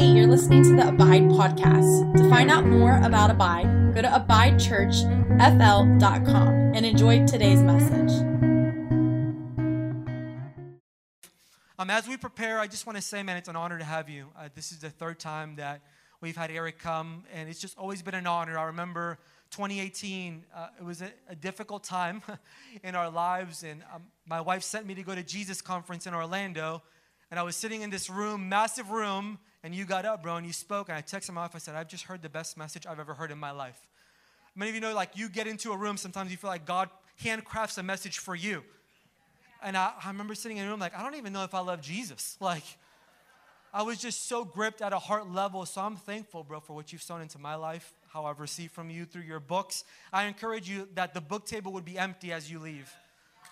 [0.00, 2.16] Hey, you're listening to the Abide podcast.
[2.16, 8.10] To find out more about Abide, go to abidechurchfl.com and enjoy today's message.
[11.78, 14.08] Um, as we prepare, I just want to say, man, it's an honor to have
[14.08, 14.28] you.
[14.34, 15.82] Uh, this is the third time that
[16.22, 18.56] we've had Eric come, and it's just always been an honor.
[18.56, 19.18] I remember
[19.50, 22.22] 2018, uh, it was a, a, difficult time
[22.82, 26.14] in our lives, and um, my wife sent me to go to Jesus Conference in
[26.14, 26.82] Orlando,
[27.30, 30.46] and I was sitting in this room, massive room, and you got up, bro, and
[30.46, 32.86] you spoke, and I texted my wife, I said, I've just heard the best message
[32.86, 33.78] I've ever heard in my life.
[34.56, 36.88] Many of you know, like, you get into a room, sometimes you feel like God
[37.22, 38.62] handcrafts a message for you.
[39.62, 41.60] And I, I remember sitting in a room like, I don't even know if I
[41.60, 42.36] love Jesus.
[42.40, 42.64] Like,
[43.72, 45.64] I was just so gripped at a heart level.
[45.64, 48.90] So I'm thankful, bro, for what you've sown into my life, how I've received from
[48.90, 49.84] you through your books.
[50.12, 52.92] I encourage you that the book table would be empty as you leave.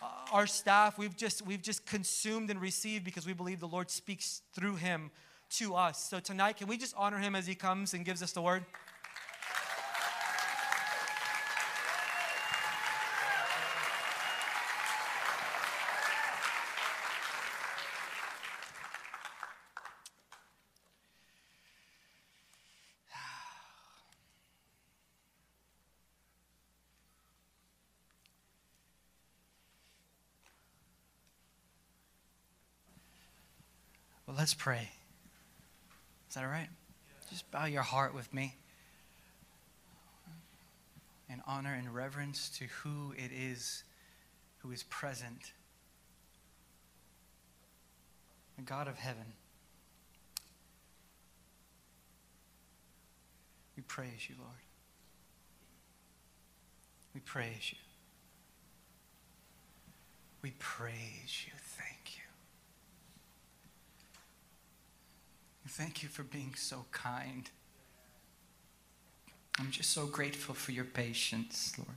[0.03, 3.91] Uh, our staff, we've just we've just consumed and received because we believe the Lord
[3.91, 5.13] speaks through him
[5.51, 6.03] to us.
[6.09, 8.65] So tonight, can we just honor him as he comes and gives us the word?
[34.39, 34.98] Let's pray.
[36.29, 36.69] Is that all right?
[37.31, 38.57] Just bow your heart with me
[41.31, 43.85] in honor and reverence to who it is
[44.59, 45.53] who is present.
[48.57, 49.33] The God of heaven.
[53.77, 54.51] We praise you, Lord.
[57.15, 57.79] We praise you.
[60.43, 61.53] We praise you.
[61.57, 62.28] Thank you
[65.69, 67.51] for being so kind.
[69.59, 71.97] I'm just so grateful for your patience, Lord.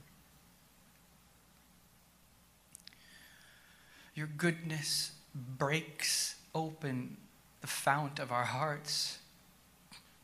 [4.14, 7.16] Your goodness breaks open
[7.60, 9.18] the fount of our hearts,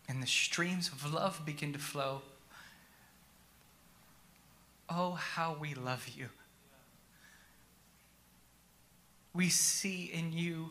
[0.08, 2.22] and the streams of love begin to flow.
[4.91, 6.28] Oh, how we love you.
[9.32, 10.70] We see in you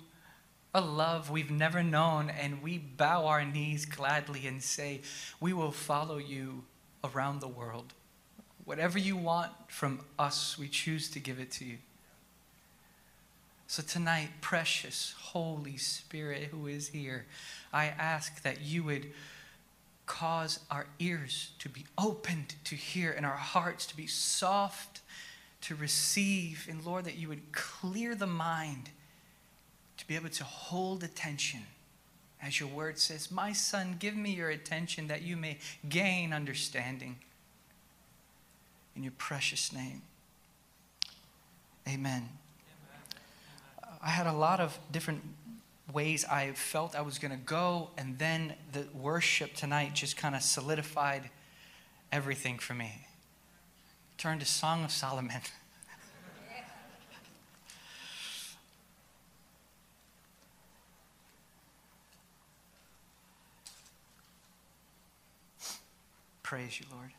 [0.78, 5.02] a love we've never known, and we bow our knees gladly and say,
[5.40, 6.66] We will follow you
[7.04, 7.94] around the world.
[8.64, 11.78] Whatever you want from us, we choose to give it to you.
[13.66, 17.26] So tonight, precious Holy Spirit who is here,
[17.74, 19.08] I ask that you would
[20.06, 25.02] cause our ears to be opened to hear and our hearts to be soft
[25.62, 26.68] to receive.
[26.70, 28.92] And Lord, that you would clear the mind
[29.98, 31.62] to be able to hold attention.
[32.42, 35.58] As your word says, My son, give me your attention that you may
[35.90, 37.18] gain understanding.
[38.96, 40.02] In your precious name.
[41.88, 42.30] Amen.
[44.02, 45.22] I had a lot of different
[45.92, 50.36] ways I felt I was going to go, and then the worship tonight just kind
[50.36, 51.30] of solidified
[52.12, 53.08] everything for me.
[54.18, 55.42] Turn to Song of Solomon.
[66.48, 67.12] Praise you, Lord.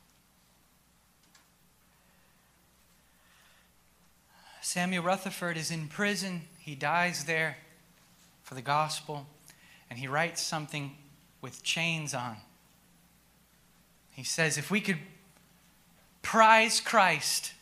[4.63, 6.45] Samuel Rutherford is in prison.
[6.59, 7.59] He dies there
[8.43, 9.27] for the gospel,
[9.91, 10.97] and he writes something
[11.43, 12.39] with chains on.
[14.13, 15.01] He says, If we could
[16.23, 17.53] prize Christ,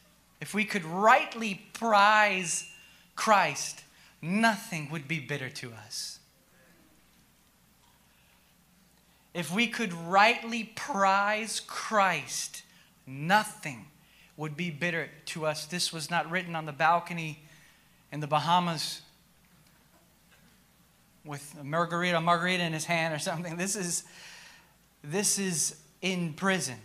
[0.41, 2.71] if we could rightly prize
[3.17, 3.83] Christ,
[4.23, 6.21] nothing would be bitter to us.
[9.37, 12.63] If we could rightly prize Christ,
[13.07, 13.85] nothing
[14.39, 15.67] would be bitter to us.
[15.67, 17.41] This was not written on the balcony
[18.11, 19.03] in the Bahamas
[21.23, 23.59] with a margarita, margarita in his hand or something.
[23.59, 24.05] This is,
[25.05, 26.79] this is in prison.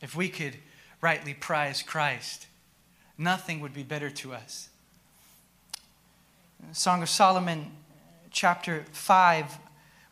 [0.00, 0.54] If we could
[1.00, 2.46] rightly prize Christ,
[3.18, 4.68] nothing would be bitter to us.
[6.70, 7.72] Song of Solomon,
[8.30, 9.58] chapter 5,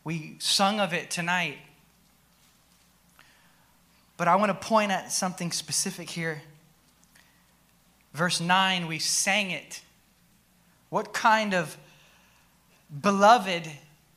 [0.09, 1.59] we sung of it tonight.
[4.17, 6.41] But I want to point at something specific here.
[8.15, 9.83] Verse 9, we sang it.
[10.89, 11.77] What kind of
[13.03, 13.69] beloved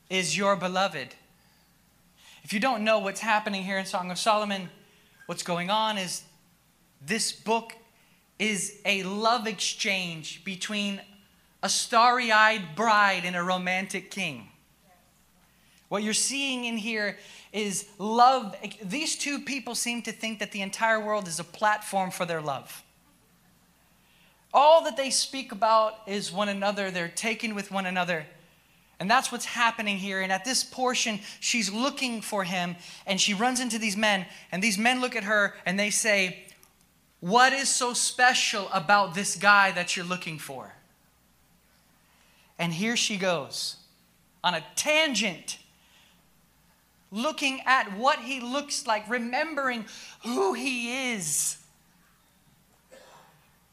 [0.08, 1.14] is your beloved?
[2.42, 4.70] If you don't know what's happening here in Song of Solomon,
[5.26, 6.22] what's going on is
[7.04, 7.74] this book
[8.38, 11.02] is a love exchange between
[11.62, 14.48] a starry eyed bride and a romantic king.
[15.92, 17.18] What you're seeing in here
[17.52, 18.56] is love.
[18.82, 22.40] These two people seem to think that the entire world is a platform for their
[22.40, 22.82] love.
[24.54, 28.24] All that they speak about is one another, they're taken with one another.
[29.00, 30.22] And that's what's happening here.
[30.22, 34.24] And at this portion, she's looking for him and she runs into these men.
[34.50, 36.44] And these men look at her and they say,
[37.20, 40.72] What is so special about this guy that you're looking for?
[42.58, 43.76] And here she goes
[44.42, 45.58] on a tangent,
[47.12, 49.84] looking at what he looks like, remembering
[50.24, 51.58] who he is.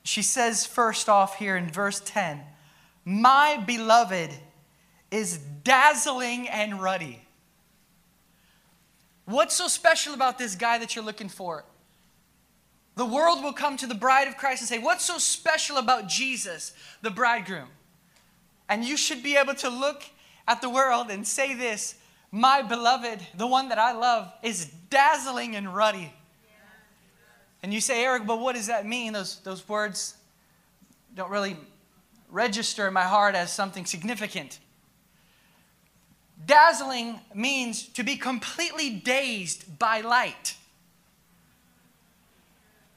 [0.03, 2.41] She says, first off, here in verse 10,
[3.05, 4.31] My beloved
[5.09, 7.21] is dazzling and ruddy.
[9.25, 11.63] What's so special about this guy that you're looking for?
[12.95, 16.07] The world will come to the bride of Christ and say, What's so special about
[16.07, 17.69] Jesus, the bridegroom?
[18.67, 20.03] And you should be able to look
[20.47, 21.95] at the world and say this
[22.31, 26.13] My beloved, the one that I love, is dazzling and ruddy.
[27.63, 29.13] And you say, Eric, but what does that mean?
[29.13, 30.15] Those, those words
[31.15, 31.57] don't really
[32.29, 34.59] register in my heart as something significant.
[36.45, 40.55] Dazzling means to be completely dazed by light.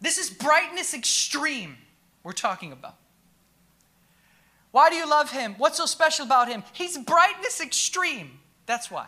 [0.00, 1.76] This is brightness extreme
[2.22, 2.96] we're talking about.
[4.70, 5.54] Why do you love him?
[5.58, 6.62] What's so special about him?
[6.72, 8.38] He's brightness extreme.
[8.66, 9.06] That's why.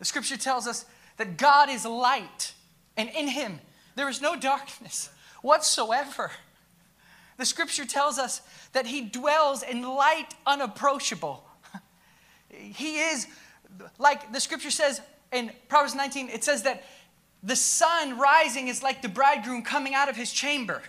[0.00, 0.84] The scripture tells us
[1.18, 2.54] that God is light,
[2.96, 3.60] and in him
[3.94, 5.10] there is no darkness
[5.42, 6.32] whatsoever.
[7.36, 8.42] The scripture tells us
[8.72, 11.44] that he dwells in light unapproachable.
[12.48, 13.26] He is,
[13.98, 15.00] like the scripture says
[15.32, 16.82] in Proverbs 19, it says that
[17.42, 20.82] the sun rising is like the bridegroom coming out of his chamber.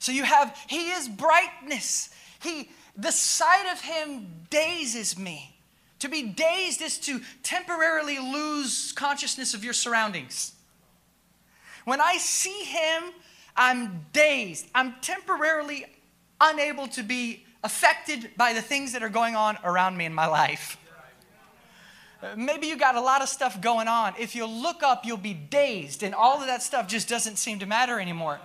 [0.00, 2.10] So you have, he is brightness.
[2.40, 5.57] He, the sight of him dazes me.
[6.00, 10.52] To be dazed is to temporarily lose consciousness of your surroundings.
[11.84, 13.12] When I see him,
[13.56, 14.68] I'm dazed.
[14.74, 15.86] I'm temporarily
[16.40, 20.26] unable to be affected by the things that are going on around me in my
[20.26, 20.76] life.
[22.36, 24.14] Maybe you got a lot of stuff going on.
[24.18, 27.60] If you look up, you'll be dazed, and all of that stuff just doesn't seem
[27.60, 28.40] to matter anymore.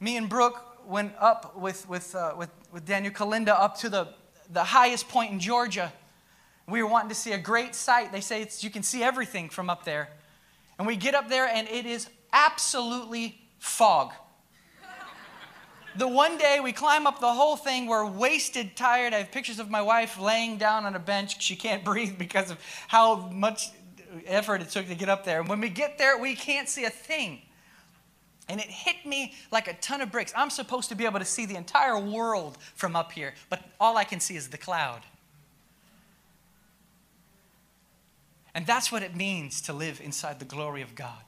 [0.00, 4.08] Me and Brooke went up with, with, uh, with, with Daniel Kolenda up to the,
[4.52, 5.92] the highest point in Georgia.
[6.68, 8.12] We were wanting to see a great sight.
[8.12, 10.08] They say you can see everything from up there.
[10.78, 14.12] And we get up there, and it is absolutely fog.
[15.96, 19.14] The one day we climb up the whole thing, we're wasted, tired.
[19.14, 21.40] I have pictures of my wife laying down on a bench.
[21.42, 22.58] She can't breathe because of
[22.88, 23.70] how much
[24.26, 25.40] effort it took to get up there.
[25.40, 27.40] And when we get there, we can't see a thing.
[28.48, 30.32] And it hit me like a ton of bricks.
[30.36, 33.96] I'm supposed to be able to see the entire world from up here, but all
[33.96, 35.00] I can see is the cloud.
[38.54, 41.22] And that's what it means to live inside the glory of God.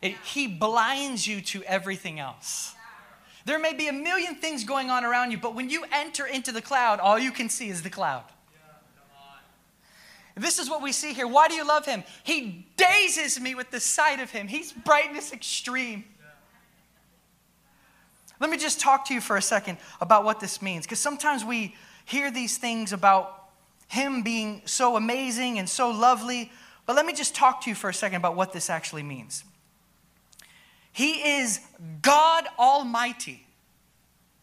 [0.00, 2.74] It, he blinds you to everything else.
[3.46, 6.52] There may be a million things going on around you, but when you enter into
[6.52, 8.24] the cloud, all you can see is the cloud.
[10.40, 11.26] This is what we see here.
[11.26, 12.04] Why do you love him?
[12.24, 14.48] He dazes me with the sight of him.
[14.48, 16.04] He's brightness extreme.
[18.40, 21.44] Let me just talk to you for a second about what this means, because sometimes
[21.44, 23.48] we hear these things about
[23.88, 26.52] him being so amazing and so lovely,
[26.86, 29.44] but let me just talk to you for a second about what this actually means.
[30.92, 31.60] He is
[32.00, 33.46] God Almighty,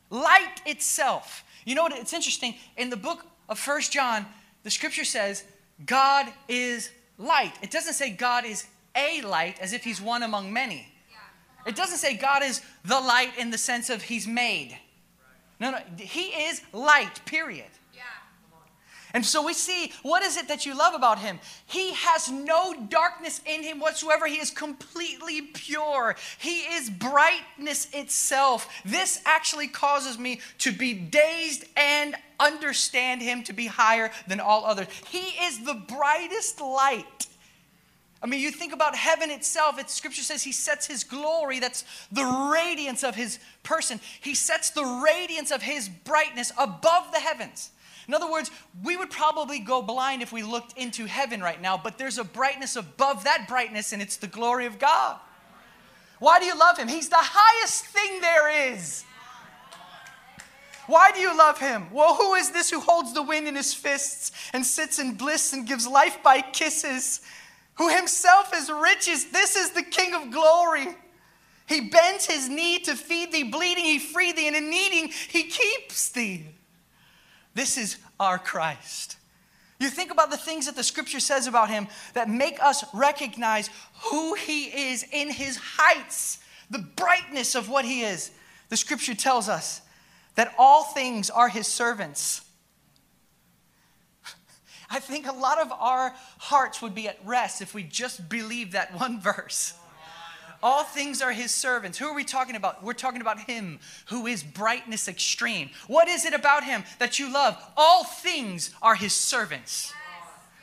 [0.09, 1.43] light itself.
[1.65, 1.93] You know what?
[1.93, 2.55] It's interesting.
[2.77, 4.25] In the book of First John,
[4.63, 5.43] the scripture says,
[5.83, 7.53] God is light.
[7.61, 8.65] It doesn't say God is
[8.95, 10.87] a light as if he's one among many.
[11.65, 14.77] It doesn't say God is the light in the sense of he's made.
[15.59, 17.65] No, no, he is light, period.
[19.15, 21.39] And so we see what is it that you love about him?
[21.65, 24.27] He has no darkness in him whatsoever.
[24.27, 26.17] He is completely pure.
[26.37, 28.67] He is brightness itself.
[28.83, 34.65] This actually causes me to be dazed and understand him to be higher than all
[34.65, 34.87] others.
[35.09, 37.27] He is the brightest light.
[38.21, 41.85] I mean, you think about heaven itself, it, scripture says he sets his glory, that's
[42.11, 43.99] the radiance of his person.
[44.21, 47.69] He sets the radiance of his brightness above the heavens.
[48.07, 48.51] In other words,
[48.83, 52.23] we would probably go blind if we looked into heaven right now, but there's a
[52.23, 55.19] brightness above that brightness, and it's the glory of God.
[56.19, 56.87] Why do you love him?
[56.87, 59.03] He's the highest thing there is.
[60.87, 61.87] Why do you love him?
[61.91, 65.53] Well, who is this who holds the wind in his fists and sits in bliss
[65.53, 67.21] and gives life by kisses?
[67.75, 69.31] Who himself is riches.
[69.31, 70.87] This is the King of glory.
[71.67, 75.43] He bends his knee to feed thee, bleeding, he freed thee, and in needing, he
[75.43, 76.45] keeps thee.
[77.55, 79.17] This is our Christ.
[79.79, 83.69] You think about the things that the scripture says about him that make us recognize
[84.05, 86.39] who he is in his heights,
[86.69, 88.31] the brightness of what he is.
[88.69, 89.81] The scripture tells us
[90.35, 92.41] that all things are his servants.
[94.89, 98.73] I think a lot of our hearts would be at rest if we just believed
[98.73, 99.73] that one verse.
[100.61, 101.97] All things are his servants.
[101.97, 102.83] Who are we talking about?
[102.83, 105.69] We're talking about him who is brightness extreme.
[105.87, 107.61] What is it about him that you love?
[107.77, 109.93] All things are his servants.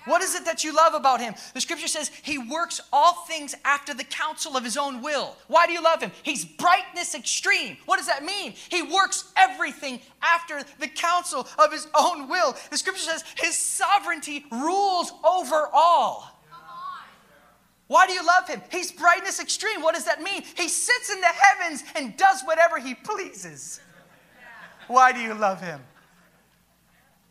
[0.05, 1.35] What is it that you love about him?
[1.55, 5.37] The scripture says he works all things after the counsel of his own will.
[5.47, 6.11] Why do you love him?
[6.23, 7.77] He's brightness extreme.
[7.87, 8.55] What does that mean?
[8.69, 12.57] He works everything after the counsel of his own will.
[12.71, 16.29] The scripture says his sovereignty rules over all.
[17.87, 18.63] Why do you love him?
[18.71, 19.83] He's brightness extreme.
[19.83, 20.43] What does that mean?
[20.57, 23.81] He sits in the heavens and does whatever he pleases.
[24.89, 25.81] Why do you love him?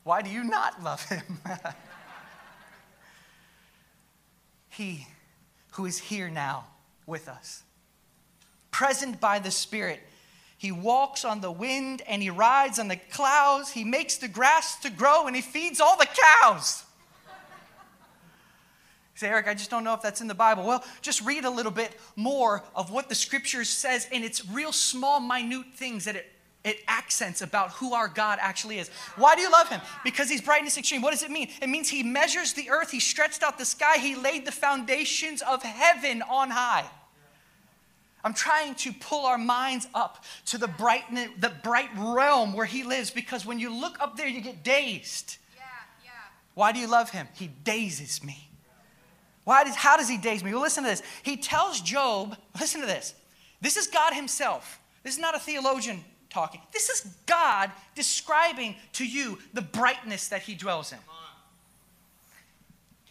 [0.03, 1.39] Why do you not love him?
[4.71, 5.07] he
[5.73, 6.65] who is here now
[7.05, 7.63] with us,
[8.71, 9.99] present by the Spirit.
[10.57, 13.71] He walks on the wind and he rides on the clouds.
[13.71, 16.07] He makes the grass to grow and he feeds all the
[16.41, 16.83] cows.
[19.15, 20.65] Say, Eric, I just don't know if that's in the Bible.
[20.65, 24.71] Well, just read a little bit more of what the scripture says, and it's real
[24.71, 26.31] small, minute things that it,
[26.63, 28.89] it accents about who our God actually is.
[29.15, 29.81] Why do you love him?
[30.03, 31.01] Because he's brightness extreme.
[31.01, 31.49] What does it mean?
[31.61, 35.41] It means he measures the earth, he stretched out the sky, he laid the foundations
[35.41, 36.85] of heaven on high.
[38.23, 41.03] I'm trying to pull our minds up to the bright,
[41.39, 45.37] the bright realm where he lives because when you look up there, you get dazed.
[45.55, 45.63] Yeah,
[46.03, 46.11] yeah.
[46.53, 47.27] Why do you love him?
[47.33, 48.47] He dazes me.
[49.43, 50.53] Why does, how does he daze me?
[50.53, 51.01] Well, listen to this.
[51.23, 53.15] He tells Job, listen to this.
[53.59, 54.79] This is God himself.
[55.01, 56.61] This is not a theologian talking.
[56.73, 60.97] This is God describing to you the brightness that he dwells in.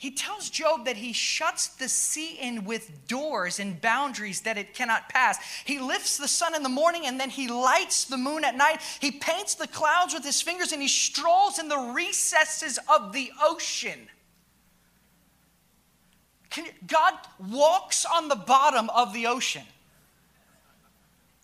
[0.01, 4.73] He tells Job that he shuts the sea in with doors and boundaries that it
[4.73, 5.39] cannot pass.
[5.67, 8.81] He lifts the sun in the morning and then he lights the moon at night.
[8.99, 13.31] He paints the clouds with his fingers and he strolls in the recesses of the
[13.43, 14.09] ocean.
[16.49, 17.13] Can, God
[17.51, 19.65] walks on the bottom of the ocean.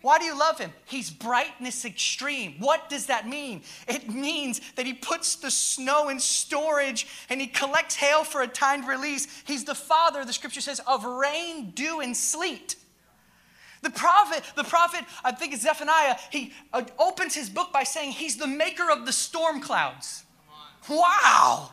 [0.06, 0.70] Why do you love him?
[0.84, 2.54] He's brightness extreme.
[2.60, 3.62] What does that mean?
[3.88, 8.46] It means that he puts the snow in storage and he collects hail for a
[8.46, 9.26] timed release.
[9.44, 12.76] He's the father, the scripture says, of rain, dew, and sleet.
[13.82, 18.12] The prophet, the prophet, I think it's Zephaniah, he uh, opens his book by saying
[18.12, 20.22] he's the maker of the storm clouds.
[20.88, 21.72] Wow.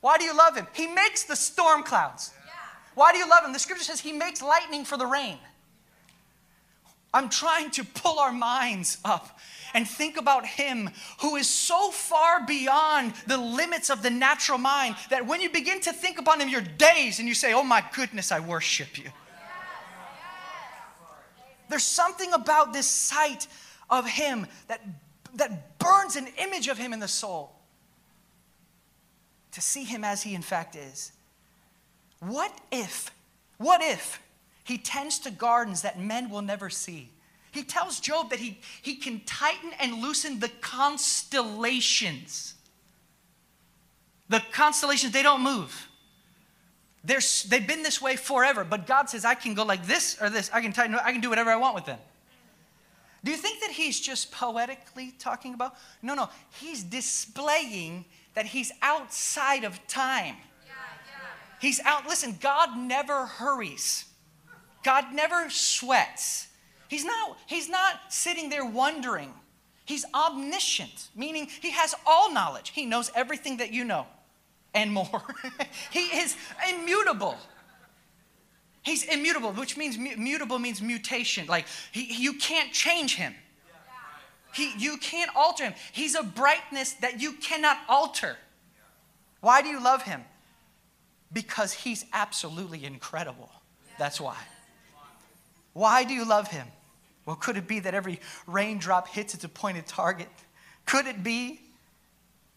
[0.00, 0.66] Why do you love him?
[0.72, 2.32] He makes the storm clouds.
[2.96, 3.52] Why do you love him?
[3.52, 5.38] The scripture says he makes lightning for the rain.
[7.12, 9.38] I'm trying to pull our minds up
[9.74, 14.96] and think about him who is so far beyond the limits of the natural mind
[15.10, 17.82] that when you begin to think upon him, you're dazed and you say, Oh my
[17.94, 19.10] goodness, I worship you.
[21.68, 23.46] There's something about this sight
[23.90, 24.80] of him that,
[25.34, 27.54] that burns an image of him in the soul
[29.52, 31.12] to see him as he in fact is.
[32.20, 33.10] What if,
[33.58, 34.20] what if
[34.68, 37.08] he tends to gardens that men will never see?
[37.52, 42.52] He tells Job that he, he can tighten and loosen the constellations.
[44.28, 45.88] The constellations, they don't move.
[47.02, 50.28] They're, they've been this way forever, but God says, I can go like this or
[50.28, 50.50] this.
[50.52, 51.98] I can tighten, I can do whatever I want with them.
[53.24, 55.76] Do you think that he's just poetically talking about?
[56.02, 56.28] No, no.
[56.60, 60.36] He's displaying that he's outside of time.
[61.58, 62.06] He's out.
[62.06, 64.04] Listen, God never hurries.
[64.82, 66.48] God never sweats.
[66.88, 69.32] He's not, he's not sitting there wondering.
[69.84, 72.70] He's omniscient, meaning he has all knowledge.
[72.70, 74.06] He knows everything that you know
[74.74, 75.22] and more.
[75.90, 76.36] he is
[76.70, 77.36] immutable.
[78.82, 81.46] He's immutable, which means mutable means mutation.
[81.46, 83.34] Like he, you can't change him.
[84.54, 85.74] He, you can't alter him.
[85.92, 88.36] He's a brightness that you cannot alter.
[89.40, 90.24] Why do you love him?
[91.32, 93.50] Because he's absolutely incredible.
[93.98, 94.36] That's why.
[95.78, 96.66] Why do you love him?
[97.24, 98.18] Well, could it be that every
[98.48, 100.28] raindrop hits its appointed target?
[100.86, 101.60] Could it be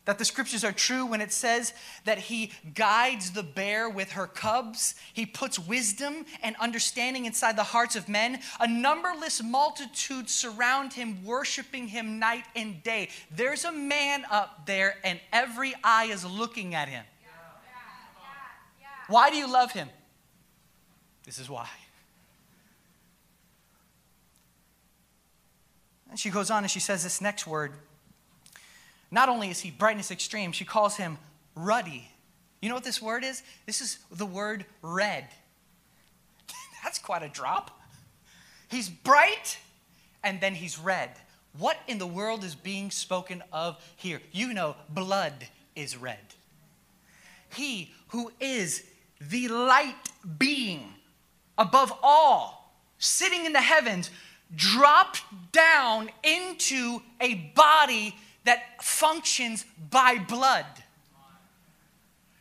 [0.05, 1.75] that the scriptures are true when it says
[2.05, 4.95] that he guides the bear with her cubs.
[5.13, 8.39] He puts wisdom and understanding inside the hearts of men.
[8.59, 13.09] A numberless multitude surround him, worshiping him night and day.
[13.29, 17.05] There's a man up there, and every eye is looking at him.
[19.07, 19.89] Why do you love him?
[21.23, 21.67] This is why.
[26.11, 27.71] And she goes on and she says this next word
[29.09, 31.17] Not only is he brightness extreme, she calls him
[31.55, 32.09] ruddy.
[32.61, 33.41] You know what this word is?
[33.65, 35.25] This is the word red.
[36.83, 37.81] That's quite a drop.
[38.69, 39.57] He's bright
[40.23, 41.09] and then he's red.
[41.57, 44.21] What in the world is being spoken of here?
[44.31, 45.33] You know, blood
[45.75, 46.19] is red.
[47.49, 48.83] He who is
[49.19, 49.95] the light
[50.37, 50.93] being
[51.57, 54.09] above all, sitting in the heavens,
[54.55, 60.65] dropped down into a body that functions by blood.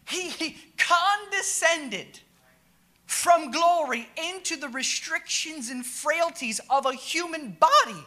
[0.09, 2.21] He, he condescended
[3.07, 8.05] from glory into the restrictions and frailties of a human body.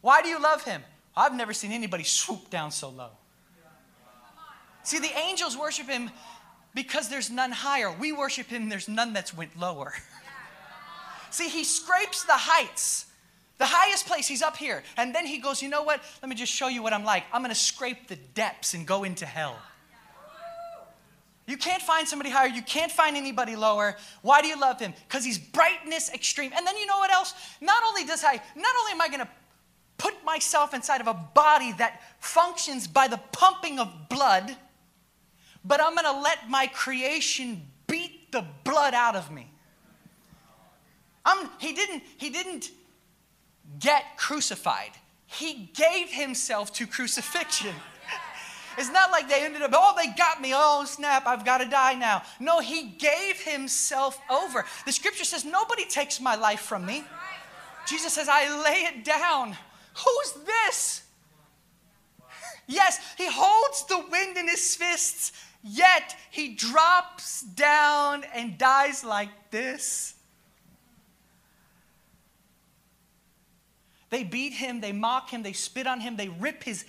[0.00, 0.82] Why do you love him?
[1.16, 3.10] I've never seen anybody swoop down so low.
[4.82, 6.10] See, the angels worship him
[6.74, 7.92] because there's none higher.
[7.92, 9.92] We worship him, there's none that's went lower.
[11.30, 13.06] See, he scrapes the heights.
[13.58, 14.82] The highest place, he's up here.
[14.96, 16.02] And then he goes, You know what?
[16.22, 17.24] Let me just show you what I'm like.
[17.32, 19.58] I'm going to scrape the depths and go into hell.
[21.46, 22.46] You can't find somebody higher.
[22.46, 23.96] You can't find anybody lower.
[24.22, 24.94] Why do you love him?
[25.08, 26.52] Because he's brightness extreme.
[26.54, 27.34] And then you know what else?
[27.60, 29.28] Not only does I, not only am I going to
[29.98, 34.56] put myself inside of a body that functions by the pumping of blood,
[35.64, 39.49] but I'm going to let my creation beat the blood out of me.
[41.24, 42.70] I'm, he didn't, he didn't
[43.78, 44.90] get crucified.
[45.26, 47.74] He gave himself to crucifixion.
[48.78, 50.52] It's not like they ended up, oh, they got me.
[50.54, 52.22] Oh, snap, I've got to die now.
[52.38, 54.64] No, he gave himself over.
[54.86, 57.04] The scripture says, nobody takes my life from me.
[57.86, 59.56] Jesus says, I lay it down.
[59.94, 61.02] Who's this?
[62.66, 69.50] Yes, he holds the wind in his fists, yet he drops down and dies like
[69.50, 70.14] this.
[74.10, 76.84] They beat him, they mock him, they spit on him, they rip his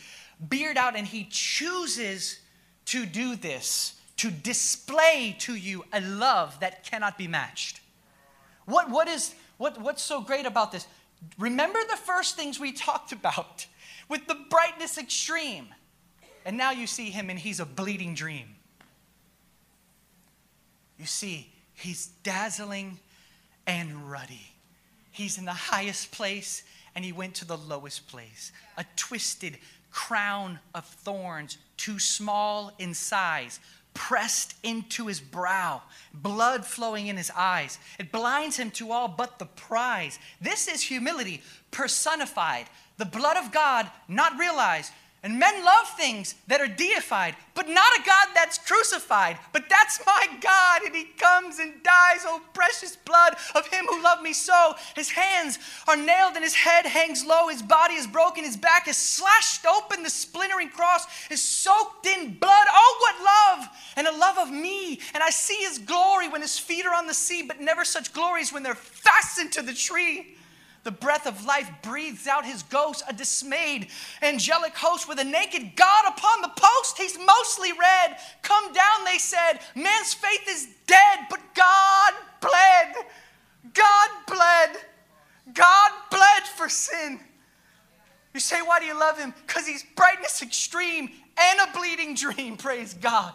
[0.49, 2.39] beard out, and he chooses
[2.85, 7.79] to do this to display to you a love that cannot be matched.
[8.65, 10.85] What, what is, what, what's so great about this?
[11.39, 13.65] Remember the first things we talked about
[14.09, 15.69] with the brightness extreme.
[16.45, 18.55] And now you see him and he's a bleeding dream.
[20.99, 22.99] You see, he's dazzling
[23.65, 24.53] and ruddy.
[25.11, 26.63] He's in the highest place
[26.95, 28.51] and he went to the lowest place.
[28.77, 29.57] A twisted,
[29.91, 33.59] crown of thorns, too small in size,
[33.93, 35.81] pressed into his brow,
[36.13, 37.77] blood flowing in his eyes.
[37.99, 40.17] It blinds him to all but the prize.
[40.39, 44.91] This is humility personified, the blood of God not realized,
[45.23, 49.37] and men love things that are deified, but not a God that's crucified.
[49.53, 54.01] But that's my God, and He comes and dies, oh precious blood of Him who
[54.01, 54.73] loved me so.
[54.95, 57.49] His hands are nailed, and His head hangs low.
[57.49, 60.01] His body is broken, His back is slashed open.
[60.01, 62.67] The splintering cross is soaked in blood.
[62.71, 63.69] Oh, what love!
[63.97, 64.99] And a love of me.
[65.13, 68.11] And I see His glory when His feet are on the sea, but never such
[68.11, 70.35] glories when they're fastened to the tree.
[70.83, 73.87] The breath of life breathes out his ghost, a dismayed
[74.23, 76.97] angelic host with a naked God upon the post.
[76.97, 78.17] He's mostly red.
[78.41, 79.59] Come down, they said.
[79.75, 83.05] Man's faith is dead, but God bled.
[83.73, 84.77] God bled.
[85.53, 87.19] God bled for sin.
[88.33, 89.33] You say, why do you love him?
[89.45, 92.57] Because he's brightness extreme and a bleeding dream.
[92.57, 93.33] Praise God.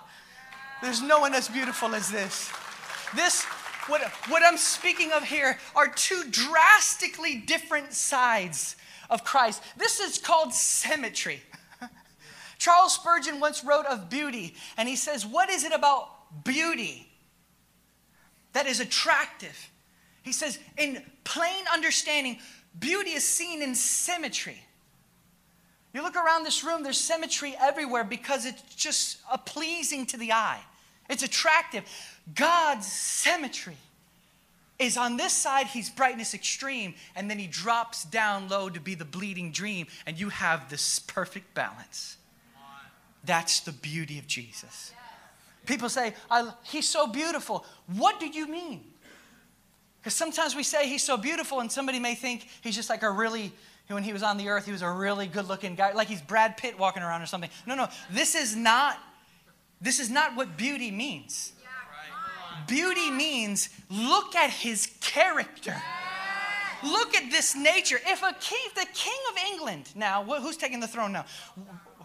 [0.83, 2.51] There's no one as beautiful as this.
[3.15, 3.47] This
[3.89, 8.77] what, what I'm speaking of here are two drastically different sides
[9.11, 9.63] of Christ.
[9.77, 11.41] This is called symmetry.
[12.59, 17.09] Charles Spurgeon once wrote of beauty, and he says, What is it about beauty
[18.53, 19.71] that is attractive?
[20.23, 22.39] He says, In plain understanding,
[22.79, 24.63] beauty is seen in symmetry.
[25.95, 30.61] You look around this room, there's symmetry everywhere because it's just pleasing to the eye.
[31.09, 31.85] It's attractive.
[32.35, 33.77] God's symmetry
[34.79, 38.95] is on this side, he's brightness extreme, and then he drops down low to be
[38.95, 42.19] the bleeding dream, and you have this perfect balance.
[43.25, 44.93] That's the beauty of Jesus.
[45.65, 46.15] People say,
[46.63, 47.65] He's so beautiful.
[47.87, 48.85] What do you mean?
[50.01, 53.11] Because sometimes we say he's so beautiful, and somebody may think he's just like a
[53.11, 53.53] really,
[53.89, 56.23] when he was on the earth, he was a really good looking guy, like he's
[56.23, 57.51] Brad Pitt walking around or something.
[57.67, 58.99] No, no, this is not,
[59.81, 61.55] this is not what beauty means.
[62.67, 65.75] Beauty means look at his character.
[66.83, 67.99] Look at this nature.
[68.07, 71.25] If a king, the king of England, now who's taking the throne now?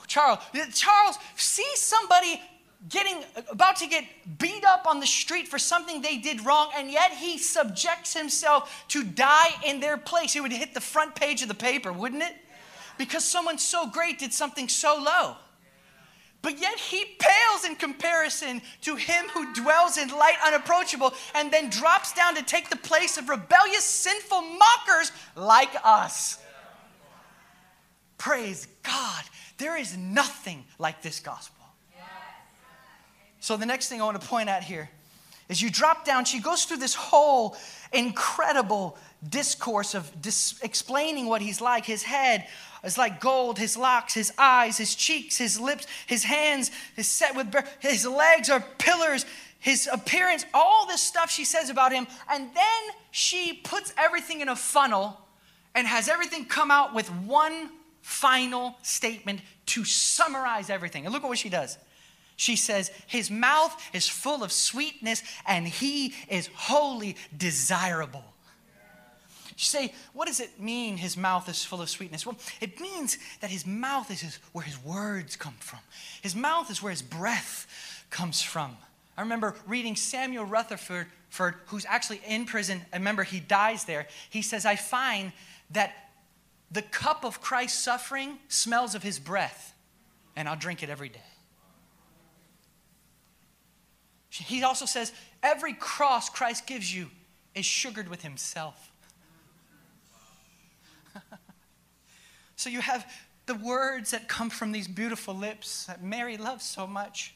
[0.08, 0.40] Charles.
[0.74, 2.42] Charles sees somebody
[2.90, 3.18] getting
[3.50, 4.06] about to get
[4.40, 8.86] beat up on the street for something they did wrong and yet he subjects himself
[8.88, 12.24] to die in their place it would hit the front page of the paper wouldn't
[12.24, 12.34] it
[12.98, 15.36] because someone so great did something so low.
[16.42, 21.70] But yet he pales in comparison to him who dwells in light unapproachable and then
[21.70, 26.40] drops down to take the place of rebellious, sinful mockers like us.
[28.18, 29.24] Praise God.
[29.58, 31.58] There is nothing like this gospel.
[33.40, 34.90] So, the next thing I want to point out here
[35.50, 37.58] is you drop down, she goes through this whole
[37.92, 38.98] incredible
[39.28, 41.86] discourse of dis- explaining what he's like.
[41.86, 42.48] His head
[42.84, 47.36] is like gold, his locks, his eyes, his cheeks, his lips, his hands is set
[47.36, 49.26] with, his legs are pillars,
[49.60, 52.08] his appearance, all this stuff she says about him.
[52.30, 55.20] And then she puts everything in a funnel
[55.76, 57.70] and has everything come out with one
[58.02, 61.06] final statement to summarize everything.
[61.06, 61.78] And look at what she does.
[62.36, 68.24] She says, His mouth is full of sweetness and he is wholly desirable.
[69.58, 72.26] You say, what does it mean his mouth is full of sweetness?
[72.26, 75.80] Well, it means that his mouth is his, where his words come from.
[76.22, 77.68] His mouth is where his breath
[78.10, 78.78] comes from.
[79.18, 81.08] I remember reading Samuel Rutherford,
[81.68, 82.82] who's actually in prison.
[82.94, 84.08] I remember he dies there.
[84.30, 85.32] He says, I find
[85.72, 85.94] that
[86.72, 89.74] the cup of Christ's suffering smells of his breath,
[90.36, 91.20] and I'll drink it every day.
[94.30, 95.12] He also says,
[95.44, 97.10] every cross Christ gives you
[97.54, 98.91] is sugared with himself.
[102.62, 103.12] So you have
[103.48, 107.34] the words that come from these beautiful lips that Mary loves so much.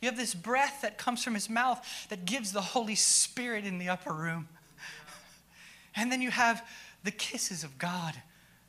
[0.00, 3.78] You have this breath that comes from his mouth that gives the Holy Spirit in
[3.78, 4.48] the upper room.
[5.94, 6.66] And then you have
[7.04, 8.14] the kisses of God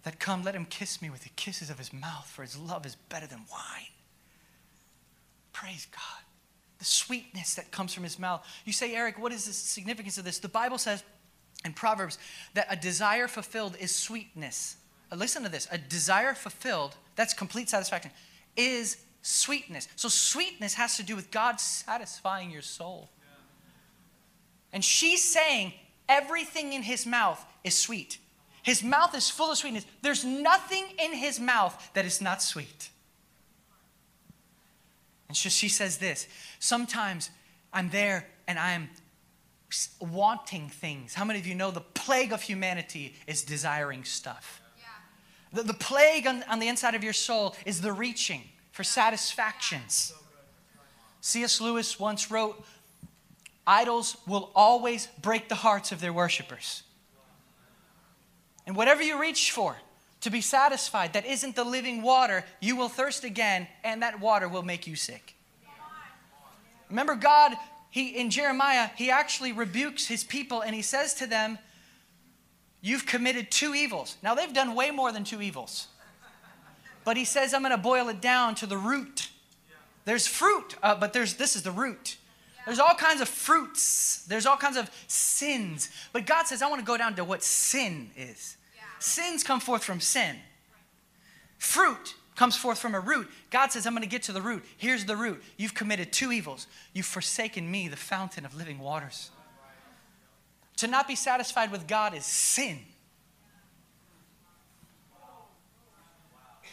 [0.04, 0.43] that come.
[0.43, 3.28] Let him kiss me with the kisses of his mouth, for his love is better
[3.28, 3.91] than wine.
[5.54, 6.23] Praise God
[6.80, 8.45] the sweetness that comes from his mouth.
[8.65, 10.39] You say, Eric, what is the significance of this?
[10.39, 11.04] The Bible says
[11.65, 12.17] in Proverbs
[12.54, 14.78] that a desire fulfilled is sweetness.
[15.12, 18.12] Uh, listen to this a desire fulfilled, that's complete satisfaction,
[18.56, 19.88] is sweetness.
[19.95, 23.10] So, sweetness has to do with God satisfying your soul.
[24.72, 25.74] And she's saying
[26.08, 28.19] everything in his mouth is sweet.
[28.62, 29.86] His mouth is full of sweetness.
[30.02, 32.89] There's nothing in his mouth that is not sweet.
[35.28, 36.28] And so she says this
[36.60, 37.30] Sometimes
[37.72, 38.89] I'm there and I am
[40.00, 41.13] wanting things.
[41.13, 44.62] How many of you know the plague of humanity is desiring stuff?
[45.54, 50.14] The, the plague on, on the inside of your soul is the reaching for satisfactions.
[51.22, 51.60] C.S.
[51.60, 52.64] Lewis once wrote,
[53.66, 56.84] Idols will always break the hearts of their worshipers.
[58.66, 59.76] And whatever you reach for,
[60.22, 64.48] to be satisfied that isn't the living water, you will thirst again, and that water
[64.48, 65.36] will make you sick.
[66.90, 67.54] Remember, God,
[67.90, 71.58] he, in Jeremiah, he actually rebukes his people and he says to them,
[72.82, 74.18] You've committed two evils.
[74.24, 75.88] Now, they've done way more than two evils.
[77.04, 79.30] But he says, I'm going to boil it down to the root.
[80.06, 82.18] There's fruit, uh, but there's, this is the root.
[82.65, 84.26] There's all kinds of fruits.
[84.28, 85.89] There's all kinds of sins.
[86.13, 88.58] But God says, I want to go down to what sin is.
[89.00, 90.36] Sins come forth from sin.
[91.58, 93.28] Fruit comes forth from a root.
[93.50, 94.63] God says, I'm going to get to the root.
[94.78, 95.42] Here's the root.
[95.58, 96.68] You've committed two evils.
[96.94, 99.32] You've forsaken me, the fountain of living waters.
[100.80, 102.80] To not be satisfied with God is sin.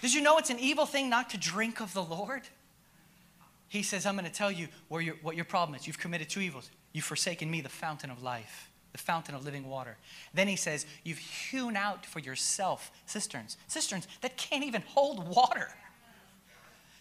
[0.01, 2.43] Did you know it's an evil thing not to drink of the Lord?
[3.67, 5.89] He says, I'm going to tell you your, what your problem is.
[5.89, 6.71] You've committed two evils.
[6.93, 9.99] You've forsaken me, the fountain of life the fountain of living water.
[10.33, 15.69] Then he says, You've hewn out for yourself cisterns, cisterns that can't even hold water.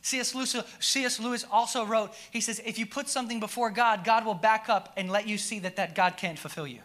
[0.02, 0.36] C.S.
[0.36, 1.20] Lewis, C.S.
[1.22, 4.94] Lewis also wrote, he says, if you put something before God, God will back up
[4.98, 6.82] and let you see that that God can't fulfill you.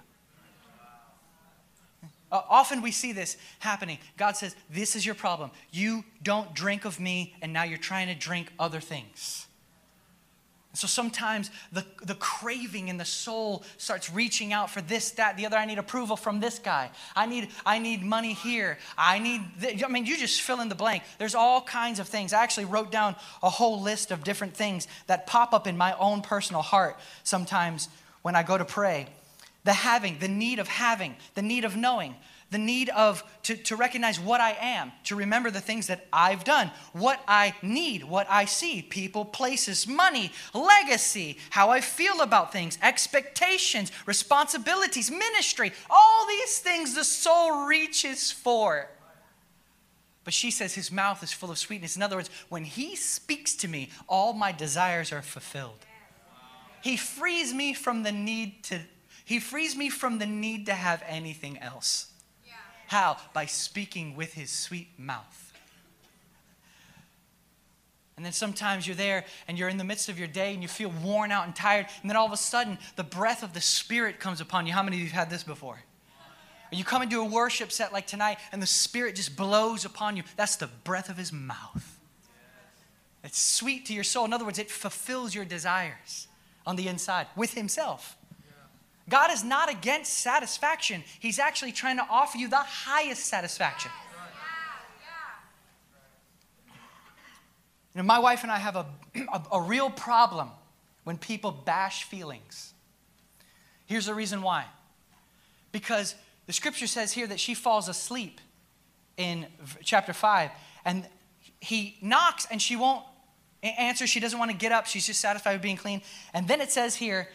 [2.33, 3.99] Uh, often we see this happening.
[4.17, 5.51] God says, This is your problem.
[5.71, 9.47] You don't drink of me, and now you're trying to drink other things.
[10.73, 15.45] So sometimes the, the craving in the soul starts reaching out for this, that, the
[15.47, 15.57] other.
[15.57, 16.91] I need approval from this guy.
[17.17, 18.79] I need, I need money here.
[18.97, 21.03] I need, th- I mean, you just fill in the blank.
[21.19, 22.33] There's all kinds of things.
[22.33, 25.97] I actually wrote down a whole list of different things that pop up in my
[25.99, 27.89] own personal heart sometimes
[28.23, 29.09] when I go to pray.
[29.65, 32.17] The having, the need of having, the need of knowing,
[32.51, 36.45] the need of to, to recognize what I am, to remember the things that I've
[36.45, 42.53] done, what I need, what I see, people, places, money, legacy, how I feel about
[42.53, 48.89] things, expectations, responsibilities, ministry, all these things the soul reaches for.
[50.25, 51.97] But she says his mouth is full of sweetness.
[51.97, 55.87] In other words, when he speaks to me, all my desires are fulfilled.
[56.83, 58.81] He frees me from the need to
[59.31, 62.11] he frees me from the need to have anything else.
[62.89, 63.17] How?
[63.33, 65.53] By speaking with his sweet mouth.
[68.17, 70.69] And then sometimes you're there and you're in the midst of your day and you
[70.69, 71.87] feel worn out and tired.
[72.03, 74.73] And then all of a sudden, the breath of the Spirit comes upon you.
[74.73, 75.79] How many of you have had this before?
[76.73, 80.25] You come into a worship set like tonight and the Spirit just blows upon you.
[80.35, 82.01] That's the breath of His mouth.
[83.23, 84.25] It's sweet to your soul.
[84.25, 86.27] In other words, it fulfills your desires
[86.67, 88.17] on the inside with Himself.
[89.09, 93.91] God is not against satisfaction, He's actually trying to offer you the highest satisfaction.
[97.95, 98.87] You know, my wife and I have a,
[99.33, 100.51] a, a real problem
[101.05, 102.73] when people bash feelings.
[103.87, 104.67] Here's the reason why.
[105.73, 106.15] Because
[106.47, 108.41] the scripture says here that she falls asleep
[109.17, 109.47] in
[109.83, 110.51] chapter 5,
[110.85, 111.07] and
[111.61, 113.05] he knocks and she won't
[113.63, 114.07] answer.
[114.07, 114.87] She doesn't want to get up.
[114.87, 116.03] She's just satisfied with being clean.
[116.33, 117.29] And then it says here,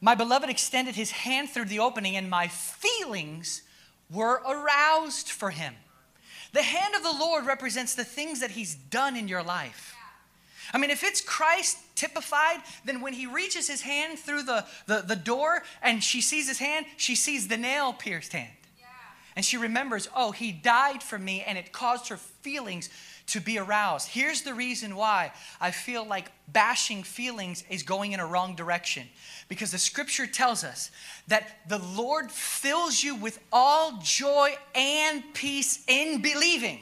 [0.00, 3.62] My beloved extended his hand through the opening, and my feelings
[4.10, 5.74] were aroused for him.
[6.56, 9.94] The hand of the Lord represents the things that He's done in your life.
[10.72, 15.04] I mean, if it's Christ typified, then when He reaches His hand through the, the,
[15.06, 18.52] the door and she sees His hand, she sees the nail pierced hand.
[19.36, 22.88] And she remembers, oh, He died for me, and it caused her feelings
[23.28, 24.08] to be aroused.
[24.08, 29.08] Here's the reason why I feel like bashing feelings is going in a wrong direction.
[29.48, 30.90] Because the scripture tells us
[31.28, 36.80] that the Lord fills you with all joy and peace in believing.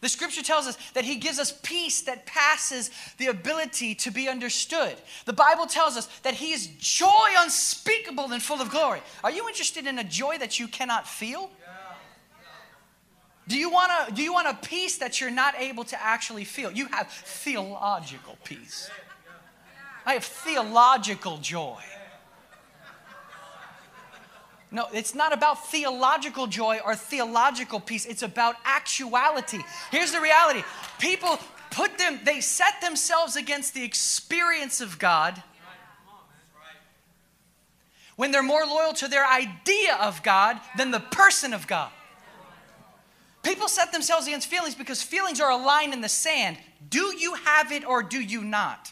[0.00, 4.28] The scripture tells us that he gives us peace that passes the ability to be
[4.28, 4.96] understood.
[5.24, 9.00] The Bible tells us that he is joy unspeakable and full of glory.
[9.22, 11.50] Are you interested in a joy that you cannot feel?
[13.46, 16.44] Do you want a, do you want a peace that you're not able to actually
[16.44, 16.70] feel?
[16.70, 18.90] You have theological peace.
[20.06, 21.80] I have theological joy.
[24.70, 28.06] No, it's not about theological joy or theological peace.
[28.06, 29.60] It's about actuality.
[29.90, 30.64] Here's the reality
[30.98, 31.38] people
[31.70, 35.42] put them, they set themselves against the experience of God
[38.16, 41.90] when they're more loyal to their idea of God than the person of God.
[43.44, 46.56] People set themselves against feelings because feelings are a line in the sand.
[46.88, 48.90] Do you have it or do you not?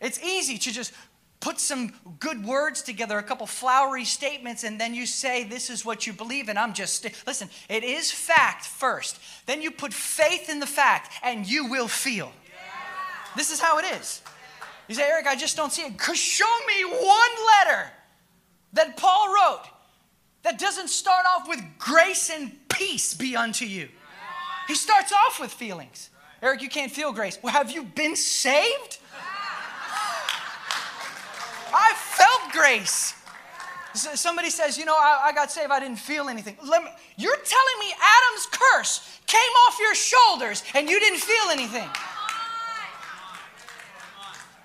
[0.00, 0.92] It's easy to just
[1.40, 5.84] put some good words together, a couple flowery statements, and then you say, This is
[5.84, 7.04] what you believe, and I'm just.
[7.26, 9.18] Listen, it is fact first.
[9.46, 12.32] Then you put faith in the fact, and you will feel.
[13.36, 14.22] This is how it is.
[14.86, 16.00] You say, Eric, I just don't see it.
[16.14, 17.30] Show me one
[17.66, 17.90] letter
[18.72, 19.64] that Paul wrote
[20.42, 23.88] that doesn't start off with grace and peace be unto you.
[24.68, 26.10] He starts off with feelings.
[26.40, 27.38] Eric, you can't feel grace.
[27.42, 28.98] Well, have you been saved?
[31.74, 33.14] I felt grace.
[33.94, 36.56] Somebody says, you know, I, I, got saved, I didn't feel anything.
[36.62, 36.78] Me,
[37.16, 41.88] you're telling me Adam's curse came off your shoulders and you didn't feel anything.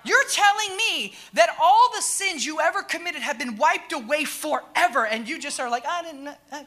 [0.04, 5.06] You're telling me that all the sins you ever committed have been wiped away forever,
[5.06, 6.28] and you just are like, I didn't.
[6.28, 6.62] Uh, uh.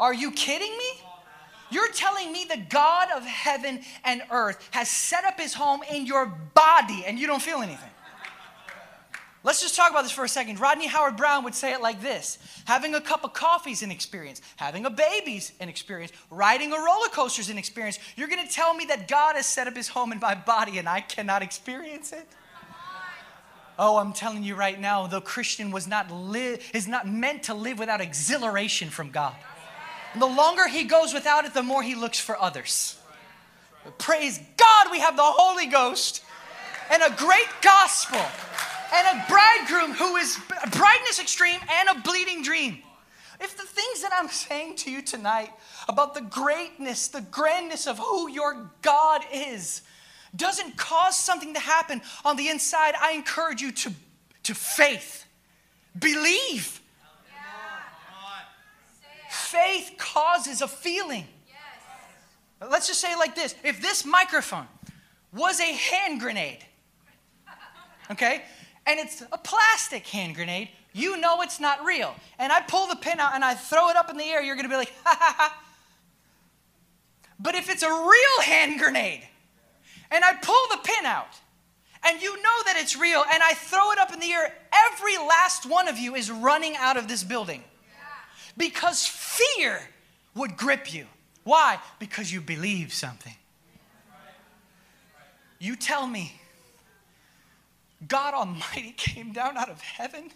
[0.00, 1.02] Are you kidding me?
[1.70, 6.06] You're telling me the God of heaven and earth has set up his home in
[6.06, 7.90] your body, and you don't feel anything.
[9.42, 10.60] Let's just talk about this for a second.
[10.60, 13.90] Rodney Howard Browne would say it like this Having a cup of coffee is an
[13.90, 17.98] experience, having a baby's an experience, riding a roller coaster is an experience.
[18.16, 20.78] You're going to tell me that God has set up his home in my body
[20.78, 22.26] and I cannot experience it?
[23.78, 27.54] Oh, I'm telling you right now, the Christian was not live is not meant to
[27.54, 29.34] live without exhilaration from God.
[30.12, 32.96] And the longer he goes without it, the more he looks for others.
[33.98, 36.22] Praise God, we have the Holy Ghost
[36.90, 38.20] and a great gospel
[38.92, 40.38] and a bridegroom who is
[40.72, 42.78] brightness extreme and a bleeding dream.
[43.40, 45.50] If the things that I'm saying to you tonight
[45.88, 49.82] about the greatness, the grandness of who your God is,
[50.36, 53.92] doesn't cause something to happen on the inside, I encourage you to,
[54.44, 55.24] to faith.
[55.98, 56.79] Believe.
[59.30, 61.24] Faith causes a feeling.
[62.60, 64.66] Let's just say it like this if this microphone
[65.32, 66.58] was a hand grenade,
[68.10, 68.42] okay,
[68.86, 72.12] and it's a plastic hand grenade, you know it's not real.
[72.40, 74.56] And I pull the pin out and I throw it up in the air, you're
[74.56, 75.62] gonna be like, ha ha ha.
[77.38, 79.22] But if it's a real hand grenade
[80.10, 81.38] and I pull the pin out
[82.02, 84.52] and you know that it's real and I throw it up in the air,
[84.92, 87.62] every last one of you is running out of this building
[88.56, 89.80] because fear
[90.34, 91.06] would grip you.
[91.44, 91.78] Why?
[91.98, 93.34] Because you believe something.
[95.58, 96.40] You tell me
[98.06, 100.30] God Almighty came down out of heaven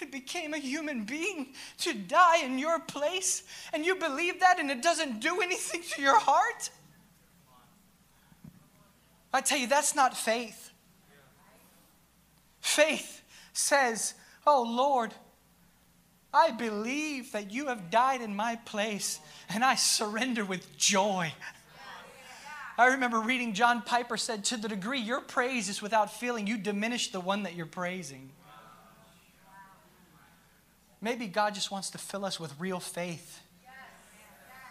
[0.00, 1.48] and became a human being
[1.78, 6.02] to die in your place, and you believe that and it doesn't do anything to
[6.02, 6.70] your heart?
[9.32, 10.70] I tell you, that's not faith.
[12.60, 13.22] Faith
[13.52, 14.14] says,
[14.46, 15.12] Oh Lord,
[16.34, 21.32] I believe that you have died in my place, and I surrender with joy.
[22.76, 26.58] I remember reading John Piper said, To the degree your praise is without feeling, you
[26.58, 28.30] diminish the one that you're praising.
[31.00, 33.43] Maybe God just wants to fill us with real faith.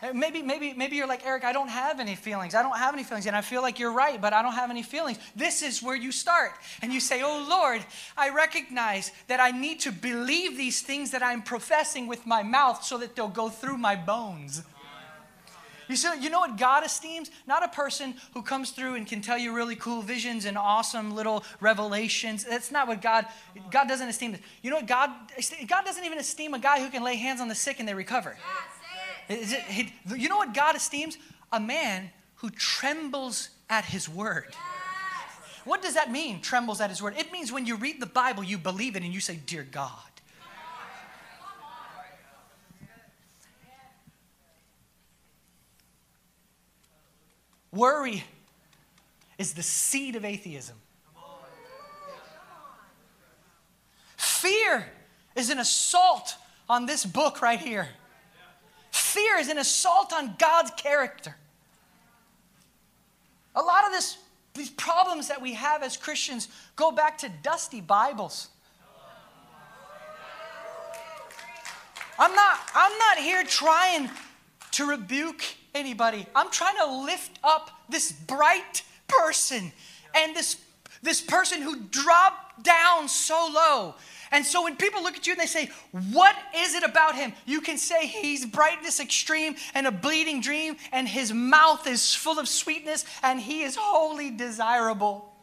[0.03, 2.55] Uh, maybe, maybe, maybe you're like, Eric, I don't have any feelings.
[2.55, 3.25] I don't have any feelings.
[3.25, 5.17] And I feel like you're right, but I don't have any feelings.
[5.33, 6.51] This is where you start.
[6.81, 7.81] And you say, Oh Lord,
[8.17, 12.83] I recognize that I need to believe these things that I'm professing with my mouth
[12.83, 14.63] so that they'll go through my bones.
[15.89, 17.29] You, see, you know what God esteems?
[17.45, 21.13] Not a person who comes through and can tell you really cool visions and awesome
[21.13, 22.45] little revelations.
[22.45, 23.25] That's not what God,
[23.69, 24.31] God doesn't esteem.
[24.33, 24.41] This.
[24.61, 25.11] You know what God,
[25.67, 27.93] God doesn't even esteem a guy who can lay hands on the sick and they
[27.93, 28.31] recover.
[28.31, 28.72] Is
[29.29, 31.17] you know what God esteems?
[31.51, 34.55] A man who trembles at his word.
[35.65, 37.15] What does that mean, trembles at his word?
[37.17, 39.91] It means when you read the Bible, you believe it and you say, Dear God.
[47.71, 48.23] Worry
[49.39, 50.75] is the seed of atheism.
[54.15, 54.85] Fear
[55.35, 56.35] is an assault
[56.69, 57.87] on this book right here.
[58.93, 61.35] Fear is an assault on God's character.
[63.55, 64.19] A lot of this,
[64.53, 68.49] these problems that we have as Christians go back to dusty Bibles.
[72.19, 74.11] I'm not, I'm not here trying
[74.73, 76.27] to rebuke anybody.
[76.35, 79.71] I'm trying to lift up this bright person
[80.13, 80.57] and this,
[81.01, 83.95] this person who dropped down so low.
[84.31, 85.69] And so when people look at you and they say,
[86.11, 87.33] What is it about him?
[87.45, 92.39] You can say he's brightness extreme and a bleeding dream, and his mouth is full
[92.39, 95.33] of sweetness, and he is wholly desirable.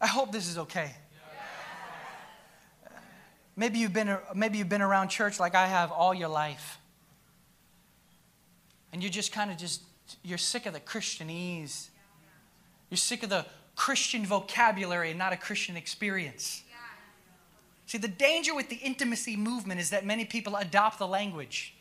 [0.00, 0.90] I hope this is okay.
[3.54, 6.78] Maybe you've been, maybe you've been around church like I have all your life.
[8.92, 9.82] And you're just kind of just,
[10.24, 11.88] you're sick of the Christianese.
[12.92, 16.62] You're sick of the Christian vocabulary and not a Christian experience.
[17.86, 21.74] See, the danger with the intimacy movement is that many people adopt the language.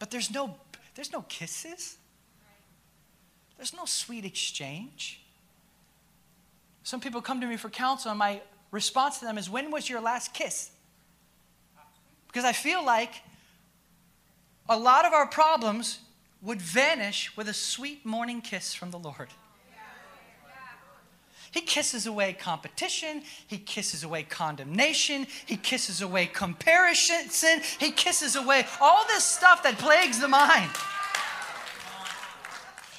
[0.00, 0.56] But there's no,
[0.96, 1.98] there's no kisses.
[3.58, 5.20] There's no sweet exchange.
[6.82, 8.40] Some people come to me for counsel, and my
[8.72, 10.72] response to them is, When was your last kiss?
[12.26, 13.22] Because I feel like
[14.68, 16.00] a lot of our problems
[16.42, 19.28] would vanish with a sweet morning kiss from the Lord.
[21.52, 23.22] He kisses away competition.
[23.46, 25.26] He kisses away condemnation.
[25.46, 27.60] He kisses away comparison.
[27.78, 30.70] He kisses away all this stuff that plagues the mind.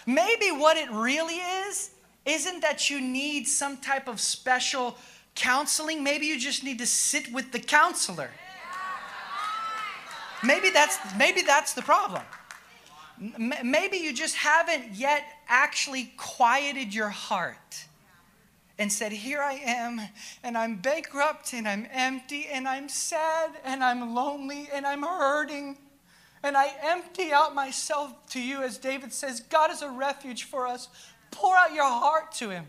[0.06, 1.92] Maybe what it really is
[2.26, 4.98] isn't that you need some type of special
[5.34, 6.04] counseling.
[6.04, 8.32] Maybe you just need to sit with the counselor.
[10.44, 12.24] Maybe that's, maybe that's the problem.
[13.64, 17.86] Maybe you just haven't yet actually quieted your heart
[18.80, 20.02] and said, Here I am,
[20.44, 25.78] and I'm bankrupt, and I'm empty, and I'm sad, and I'm lonely, and I'm hurting.
[26.42, 30.66] And I empty out myself to you, as David says, God is a refuge for
[30.66, 30.90] us.
[31.30, 32.66] Pour out your heart to Him.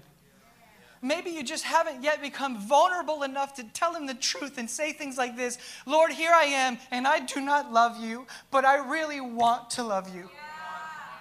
[1.00, 4.92] Maybe you just haven't yet become vulnerable enough to tell him the truth and say
[4.92, 8.76] things like this Lord, here I am, and I do not love you, but I
[8.76, 10.30] really want to love you.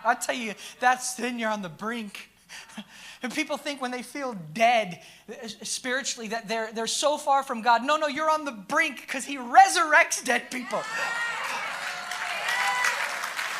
[0.05, 2.29] I tell you, that's then you're on the brink.
[3.23, 7.61] And people think when they feel dead uh, spiritually that they're, they're so far from
[7.61, 7.83] God.
[7.83, 10.81] No, no, you're on the brink because He resurrects dead people.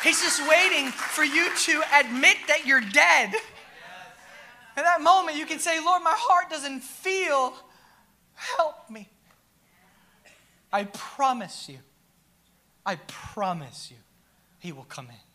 [0.02, 3.34] He's just waiting for you to admit that you're dead.
[4.76, 7.54] In that moment, you can say, Lord, my heart doesn't feel.
[8.34, 9.08] Help me.
[10.72, 11.78] I promise you,
[12.84, 13.98] I promise you,
[14.58, 15.31] He will come in.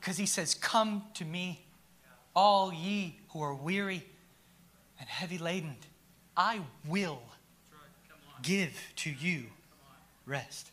[0.00, 1.64] Because He says, Come to me,
[2.34, 4.04] all ye who are weary
[4.98, 5.76] and heavy laden.
[6.36, 7.22] I will
[8.42, 9.44] give to you
[10.26, 10.70] rest.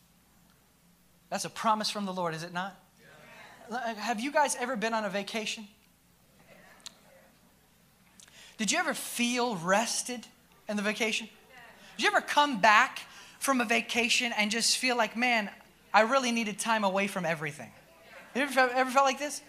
[1.29, 2.77] That's a promise from the Lord, is it not?
[3.97, 5.67] Have you guys ever been on a vacation?
[8.57, 10.25] Did you ever feel rested
[10.69, 11.27] in the vacation?
[11.97, 13.01] Did you ever come back
[13.39, 15.49] from a vacation and just feel like, man,
[15.93, 17.71] I really needed time away from everything?
[18.37, 19.41] You ever, ever felt like this?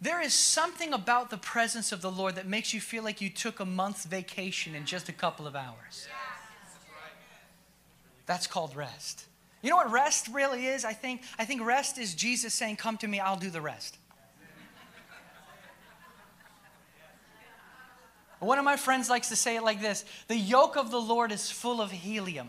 [0.00, 3.28] There is something about the presence of the Lord that makes you feel like you
[3.28, 6.08] took a month's vacation in just a couple of hours.
[8.24, 9.26] That's called rest.
[9.60, 10.86] You know what rest really is?
[10.86, 13.98] I think, I think rest is Jesus saying, Come to me, I'll do the rest.
[18.38, 21.32] One of my friends likes to say it like this The yoke of the Lord
[21.32, 22.48] is full of helium.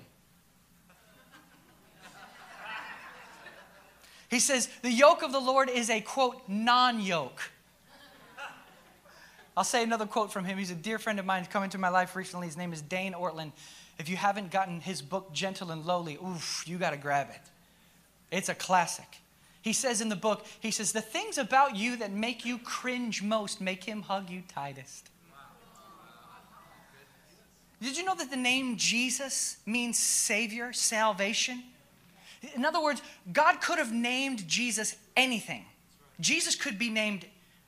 [4.32, 7.52] He says, The yoke of the Lord is a quote, non yoke.
[9.56, 10.58] I'll say another quote from him.
[10.58, 12.48] He's a dear friend of mine, come into my life recently.
[12.48, 13.52] His name is Dane Ortlund.
[14.00, 17.42] If you haven't gotten his book, Gentle and Lowly, oof, you got to grab it.
[18.36, 19.18] It's a classic.
[19.62, 23.22] He says in the book, he says, The things about you that make you cringe
[23.22, 25.10] most make him hug you tightest.
[27.82, 31.64] Did you know that the name Jesus means Savior, salvation?
[32.56, 35.66] In other words, God could have named Jesus anything.
[36.20, 37.26] Jesus could be named,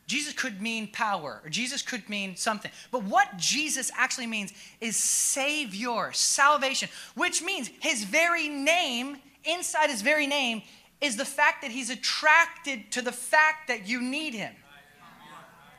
[0.08, 2.72] Jesus could mean power, or Jesus could mean something.
[2.92, 10.02] But what Jesus actually means is Savior, salvation, which means his very name, inside his
[10.02, 10.62] very name,
[11.02, 14.54] is the fact that he's attracted to the fact that you need him.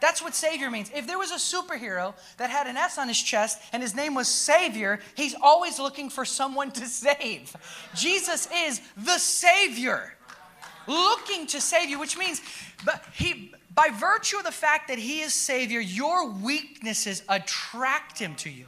[0.05, 0.91] That's what Savior means.
[0.95, 4.15] If there was a superhero that had an S on his chest and his name
[4.15, 7.57] was Savior, he's always looking for someone to save.
[7.95, 10.15] Jesus is the Savior,
[10.87, 12.43] looking to save you, which means
[12.85, 18.35] but he, by virtue of the fact that he is Savior, your weaknesses attract him
[18.35, 18.67] to you.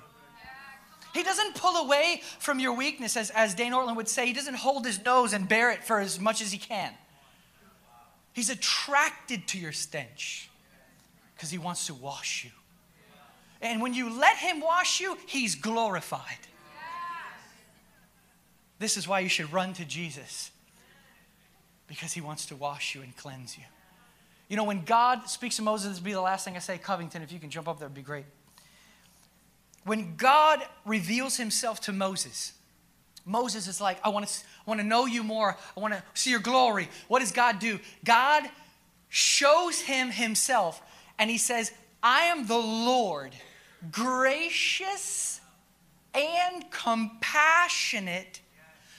[1.12, 4.24] He doesn't pull away from your weakness, as, Dane Ortlund would say.
[4.24, 6.94] He doesn't hold his nose and bear it for as much as he can.
[8.32, 10.45] He's attracted to your stench
[11.36, 12.50] because he wants to wash you.
[13.60, 16.38] And when you let him wash you, he's glorified.
[18.78, 20.50] This is why you should run to Jesus
[21.88, 23.64] because he wants to wash you and cleanse you.
[24.48, 26.78] You know, when God speaks to Moses, this will be the last thing I say,
[26.78, 28.26] Covington, if you can jump up there, would be great.
[29.84, 32.52] When God reveals himself to Moses,
[33.24, 35.56] Moses is like, I want to, I want to know you more.
[35.76, 36.88] I want to see your glory.
[37.08, 37.78] What does God do?
[38.04, 38.44] God
[39.08, 40.82] shows him himself
[41.18, 43.32] and he says, I am the Lord,
[43.90, 45.40] gracious
[46.14, 48.40] and compassionate,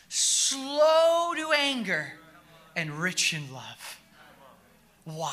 [0.09, 2.13] slow to anger,
[2.75, 3.99] and rich in love.
[5.05, 5.31] Wow.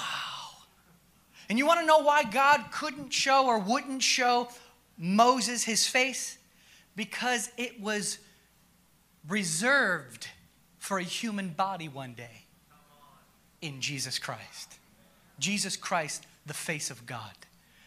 [1.48, 4.48] And you want to know why God couldn't show or wouldn't show
[4.96, 6.38] Moses his face?
[6.96, 8.18] Because it was
[9.28, 10.28] reserved
[10.78, 12.44] for a human body one day
[13.60, 14.78] in Jesus Christ.
[15.38, 17.32] Jesus Christ the face of God.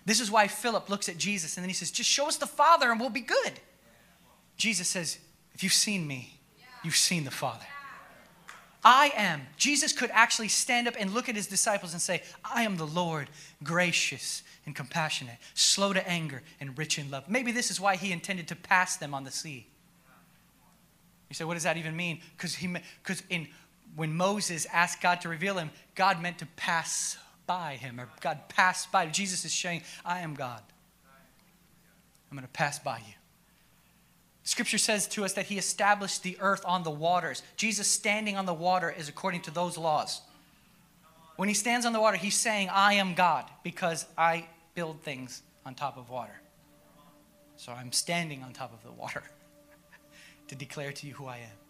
[0.06, 2.48] This is why Philip looks at Jesus and then he says, Just show us the
[2.48, 3.54] Father and we'll be good.
[4.56, 5.20] Jesus says,
[5.54, 6.40] If you've seen me,
[6.84, 7.66] you've seen the Father.
[8.84, 9.42] I am.
[9.58, 12.88] Jesus could actually stand up and look at his disciples and say, I am the
[12.88, 13.28] Lord,
[13.62, 17.28] gracious and compassionate, slow to anger and rich in love.
[17.28, 19.68] Maybe this is why he intended to pass them on the sea.
[21.30, 22.22] You say, what does that even mean?
[22.38, 23.50] Because in
[23.96, 27.18] when Moses asked God to reveal him, God meant to pass
[27.48, 29.08] by him, or God passed by.
[29.08, 30.62] Jesus is saying, I am God.
[32.30, 33.14] I'm going to pass by you.
[34.44, 37.44] Scripture says to us that he established the earth on the waters.
[37.58, 40.22] Jesus standing on the water is according to those laws.
[41.36, 45.42] When he stands on the water, he's saying, I am God because I build things
[45.66, 46.40] on top of water.
[47.58, 49.24] So I'm standing on top of the water
[50.48, 51.67] to declare to you who I am.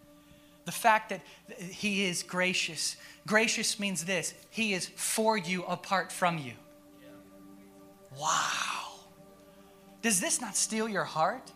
[0.68, 1.22] The fact that
[1.58, 2.98] he is gracious.
[3.26, 6.52] Gracious means this He is for you apart from you.
[8.20, 9.06] Wow.
[10.02, 11.50] Does this not steal your heart?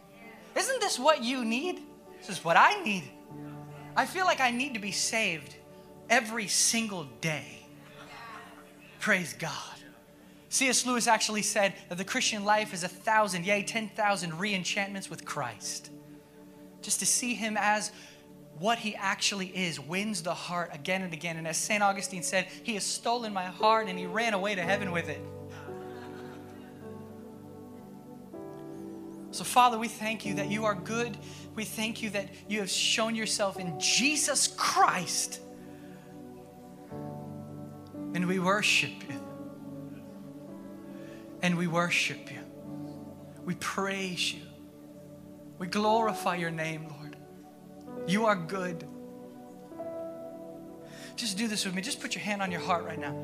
[0.57, 1.81] Isn't this what you need?
[2.21, 3.05] This is what I need.
[3.95, 5.57] I feel like I need to be saved
[6.09, 7.67] every single day.
[8.99, 9.77] Praise God.
[10.49, 10.87] C.S.
[10.87, 15.27] Lewis actually said that the Christian life is a thousand, yea, 10,000 re enchantments with
[15.27, 15.91] Christ.
[16.81, 17.93] Just to see Him as
[18.59, 21.37] what he actually is wins the heart again and again.
[21.37, 21.83] And as St.
[21.83, 25.21] Augustine said, he has stolen my heart and he ran away to heaven with it.
[29.33, 31.17] So, Father, we thank you that you are good.
[31.55, 35.41] We thank you that you have shown yourself in Jesus Christ.
[38.15, 39.21] And we worship you.
[41.41, 42.41] And we worship you.
[43.45, 44.43] We praise you.
[45.59, 47.02] We glorify your name, Lord.
[48.07, 48.87] You are good.
[51.17, 51.83] Just do this with me.
[51.83, 53.17] Just put your hand on your heart right now.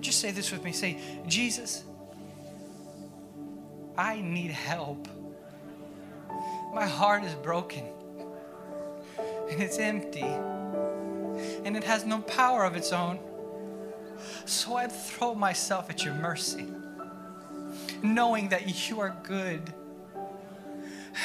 [0.00, 0.72] Just say this with me.
[0.72, 1.84] Say, Jesus,
[3.96, 5.08] I need help.
[6.72, 7.84] My heart is broken
[9.50, 13.18] and it's empty and it has no power of its own.
[14.44, 16.66] So I throw myself at your mercy,
[18.02, 19.72] knowing that you are good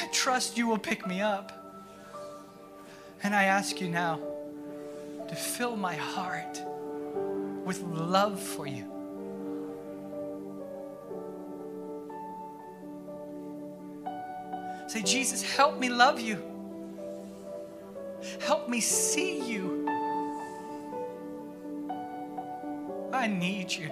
[0.00, 1.52] I trust you will pick me up.
[3.22, 4.20] And I ask you now
[5.28, 6.60] to fill my heart
[7.64, 8.90] with love for you.
[14.86, 16.42] Say, Jesus, help me love you.
[18.40, 19.88] Help me see you.
[23.12, 23.90] I need you.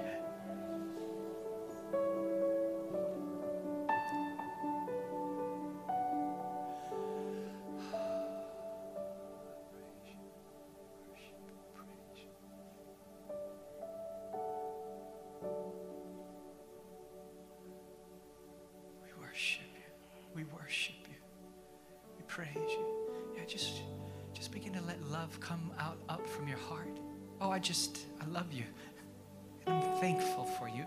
[30.02, 30.84] thankful for you.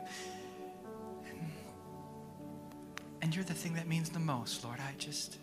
[3.21, 4.77] And you're the thing that means the most, Lord.
[4.81, 5.37] I just,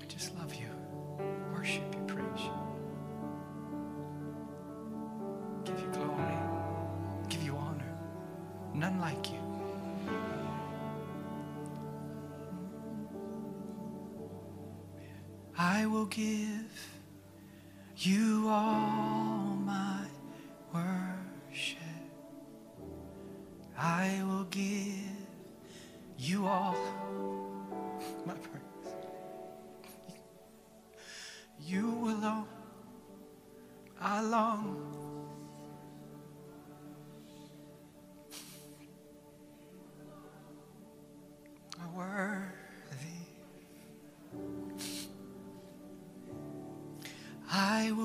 [0.00, 0.79] I just love you.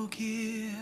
[0.06, 0.75] forgive.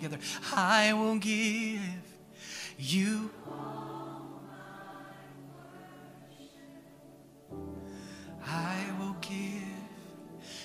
[0.00, 0.22] together.
[0.56, 1.80] I will give
[2.78, 3.30] you
[8.42, 9.62] I will give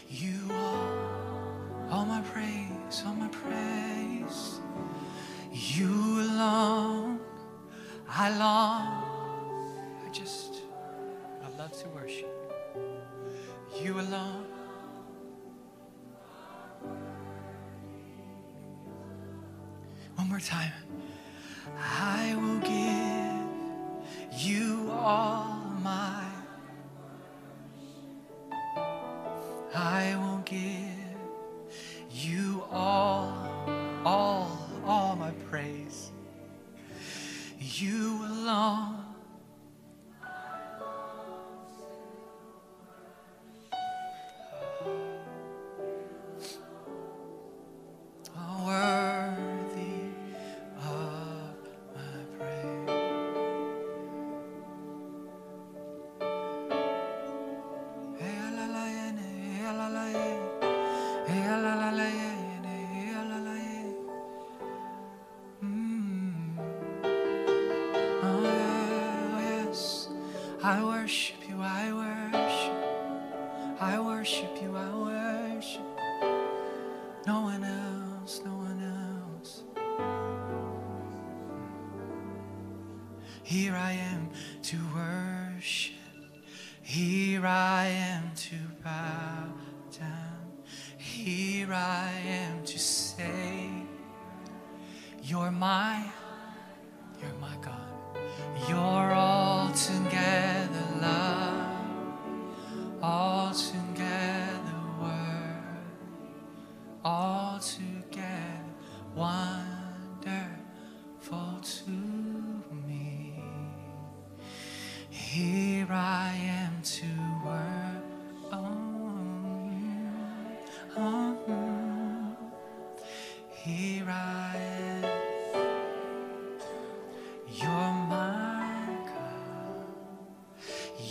[0.10, 4.60] you all, all my praise, all my praise.
[5.52, 7.20] You alone,
[8.10, 9.78] I long.
[10.04, 10.62] I just,
[11.44, 12.34] I love to worship.
[13.84, 14.45] You alone.
[20.36, 20.74] more time.
[21.80, 22.75] I will give.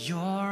[0.06, 0.43] Your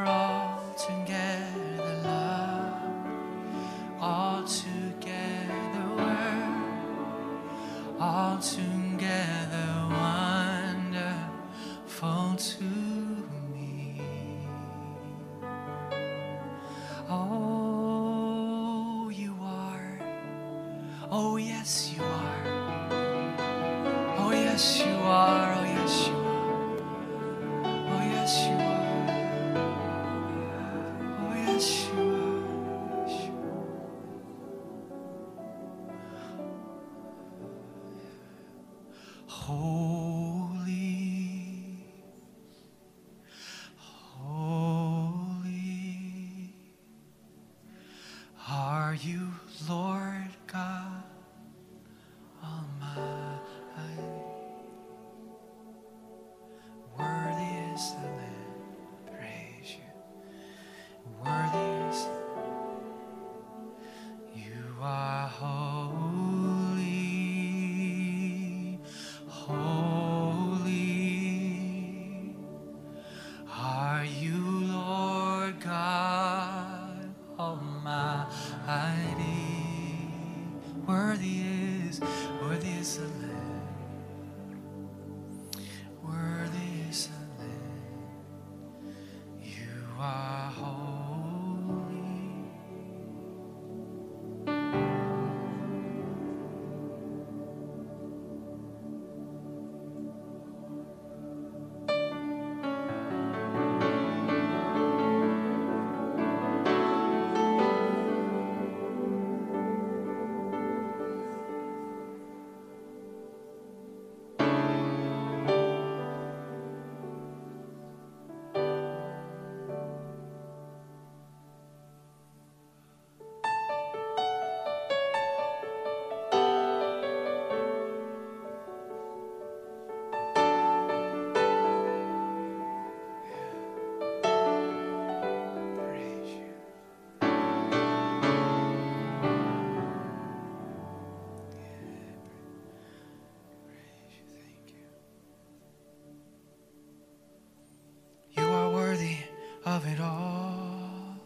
[149.82, 151.16] of it all.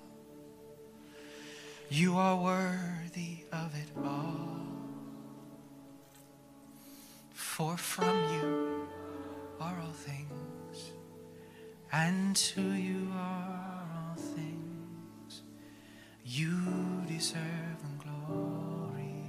[1.90, 4.60] You are worthy of it all.
[7.32, 8.88] For from you
[9.60, 10.90] are all things,
[11.92, 15.42] and to you are all things.
[16.24, 16.52] You
[17.08, 19.22] deserve glory.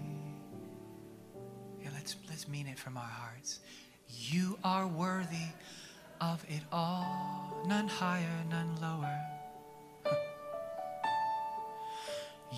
[1.82, 3.60] Yeah, let's let's mean it from our hearts.
[4.08, 5.52] You are worthy
[6.20, 8.67] of it all, none higher, none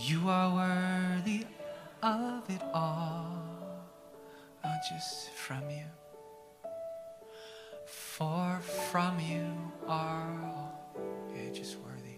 [0.10, 1.46] You are worthy
[2.02, 3.86] of it all,
[4.64, 5.86] not just from you.
[7.86, 9.46] For from you
[9.88, 10.96] are all,
[11.36, 12.18] yeah, just worthy,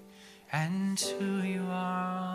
[0.53, 2.21] and to you are.
[2.25, 2.30] all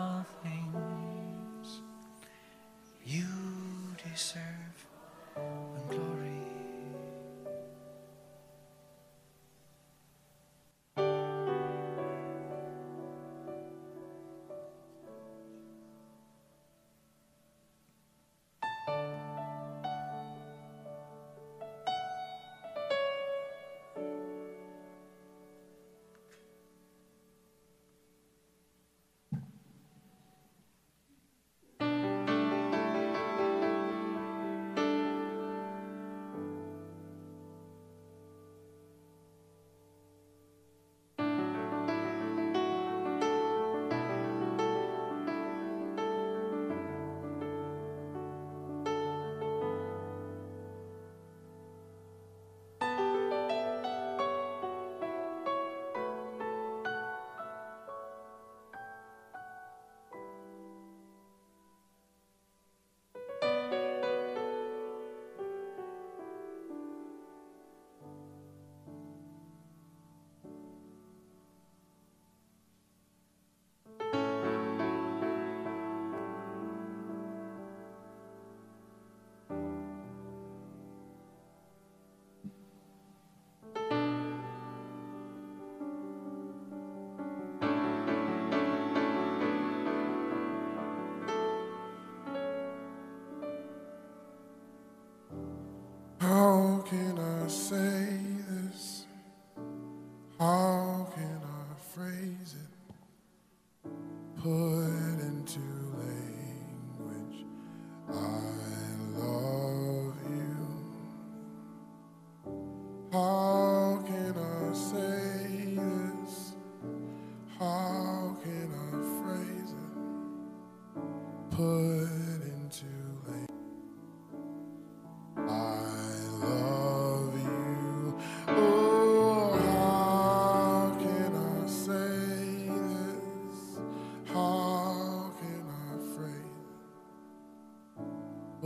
[96.89, 98.26] can I say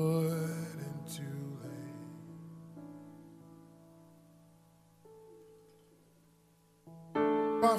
[0.02, 1.30] put into
[1.62, 1.86] lay.
[7.62, 7.78] By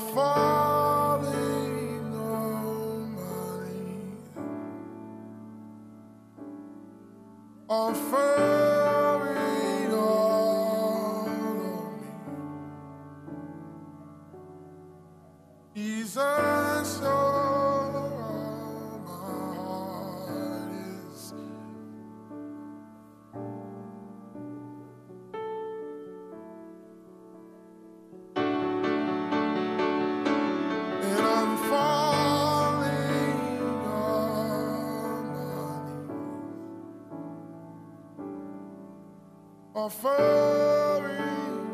[39.85, 40.17] offering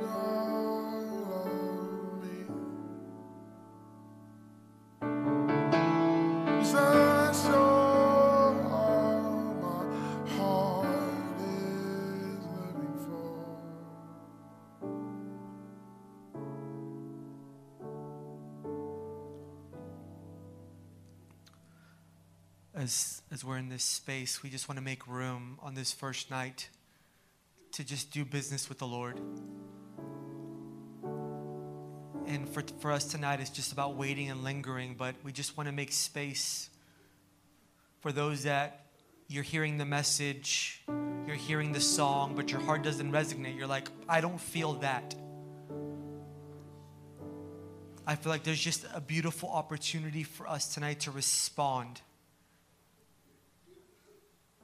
[0.09, 2.46] all of me.
[6.62, 6.74] Is
[22.74, 26.30] as as we're in this space, we just want to make room on this first
[26.30, 26.70] night
[27.79, 29.20] to just do business with the Lord.
[32.26, 35.68] And for, for us tonight, it's just about waiting and lingering, but we just want
[35.68, 36.70] to make space
[38.01, 38.87] for those that
[39.29, 40.83] you're hearing the message,
[41.24, 43.57] you're hearing the song, but your heart doesn't resonate.
[43.57, 45.14] You're like, I don't feel that.
[48.09, 52.01] I feel like there's just a beautiful opportunity for us tonight to respond.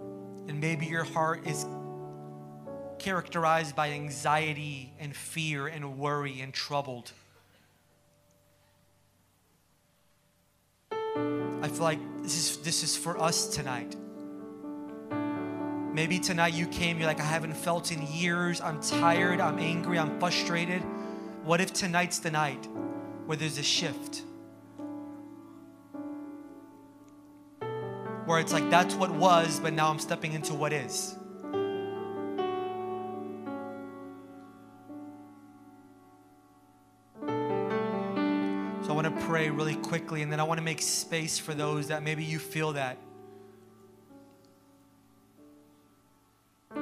[0.01, 1.65] And maybe your heart is
[3.05, 7.13] characterized by anxiety and fear and worry and troubled.
[10.91, 13.95] I feel like this is this is for us tonight.
[15.93, 18.63] Maybe tonight you came, you're like, I haven't felt in years.
[18.63, 20.83] I'm tired, I'm angry, I'm frustrated.
[21.45, 22.67] What if tonight's the night
[23.27, 24.23] where there's a shift?
[28.25, 31.17] Where it's like, that's what was, but now I'm stepping into what is.
[39.45, 42.39] Pray really quickly, and then I want to make space for those that maybe you
[42.39, 42.97] feel that.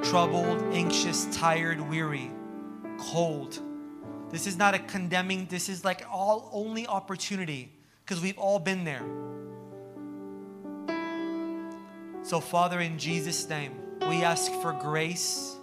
[0.01, 2.31] Troubled, anxious, tired, weary,
[2.97, 3.59] cold.
[4.29, 7.69] This is not a condemning, this is like all only opportunity
[8.05, 9.03] because we've all been there.
[12.21, 13.73] So, Father, in Jesus' name,
[14.07, 15.57] we ask for grace.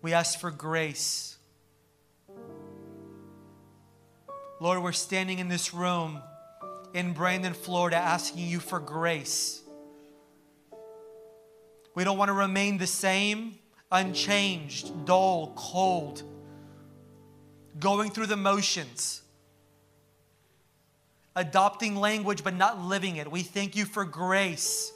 [0.00, 1.33] We ask for grace.
[4.60, 6.22] Lord, we're standing in this room
[6.92, 9.60] in Brandon, Florida, asking you for grace.
[11.94, 13.58] We don't want to remain the same,
[13.90, 16.22] unchanged, dull, cold,
[17.80, 19.22] going through the motions,
[21.34, 23.30] adopting language but not living it.
[23.30, 24.92] We thank you for grace.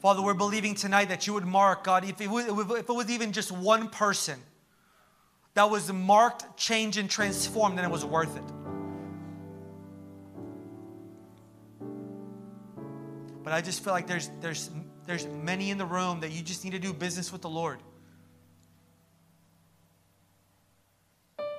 [0.00, 3.10] Father, we're believing tonight that you would mark, God, if it was, if it was
[3.10, 4.38] even just one person
[5.54, 8.42] that was marked, changed, and transformed, then it was worth it.
[13.44, 14.70] But I just feel like there's, there's,
[15.06, 17.78] there's many in the room that you just need to do business with the Lord.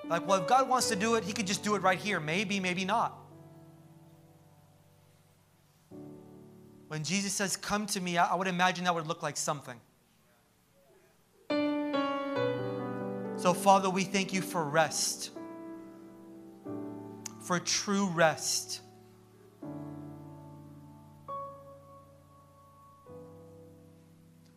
[0.08, 2.20] Like, well, if God wants to do it, He could just do it right here.
[2.20, 3.18] Maybe, maybe not.
[6.88, 9.80] When Jesus says, Come to me, I, I would imagine that would look like something.
[13.46, 15.30] So, Father, we thank you for rest,
[17.44, 18.82] for true rest.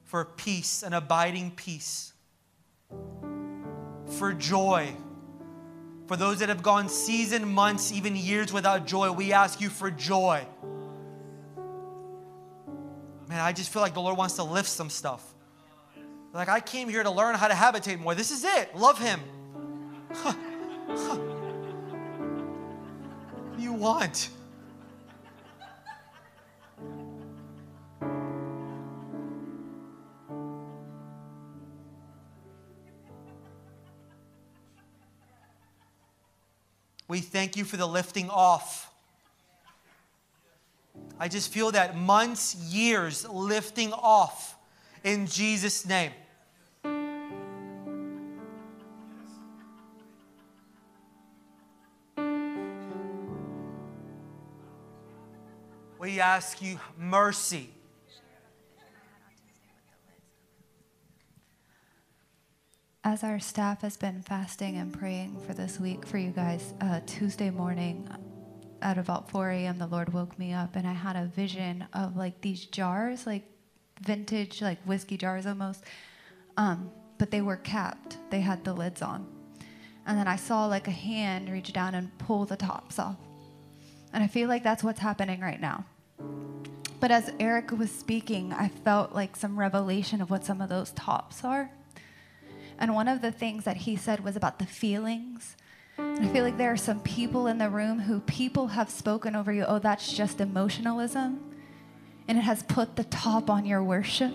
[0.04, 2.14] For peace, an abiding peace,
[4.06, 4.94] for joy.
[6.06, 9.90] For those that have gone season, months, even years without joy, we ask you for
[9.90, 10.46] joy.
[13.28, 15.27] Man, I just feel like the Lord wants to lift some stuff.
[16.32, 18.14] Like, I came here to learn how to habitate more.
[18.14, 18.76] This is it.
[18.76, 19.20] Love Him.
[20.08, 20.36] what
[23.56, 24.30] do you want?
[37.08, 38.92] We thank you for the lifting off.
[41.18, 44.57] I just feel that months, years lifting off
[45.04, 46.12] in Jesus' name.
[55.98, 57.70] We ask you mercy.
[63.04, 67.00] As our staff has been fasting and praying for this week for you guys, uh,
[67.06, 68.08] Tuesday morning
[68.80, 72.16] at about 4 a.m., the Lord woke me up and I had a vision of
[72.16, 73.44] like these jars, like
[74.00, 75.84] vintage, like whiskey jars almost,
[76.56, 78.18] um, but they were capped.
[78.30, 79.26] They had the lids on.
[80.06, 83.16] And then I saw like a hand reach down and pull the tops off.
[84.12, 85.84] And I feel like that's what's happening right now.
[87.00, 90.90] But as Eric was speaking, I felt like some revelation of what some of those
[90.92, 91.70] tops are.
[92.78, 95.56] And one of the things that he said was about the feelings.
[95.98, 99.52] I feel like there are some people in the room who people have spoken over
[99.52, 101.40] you, oh, that's just emotionalism.
[102.28, 104.32] And it has put the top on your worship.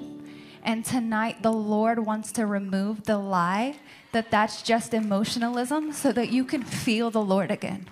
[0.63, 3.75] And tonight, the Lord wants to remove the lie
[4.13, 7.89] that that's just emotionalism so that you can feel the Lord again.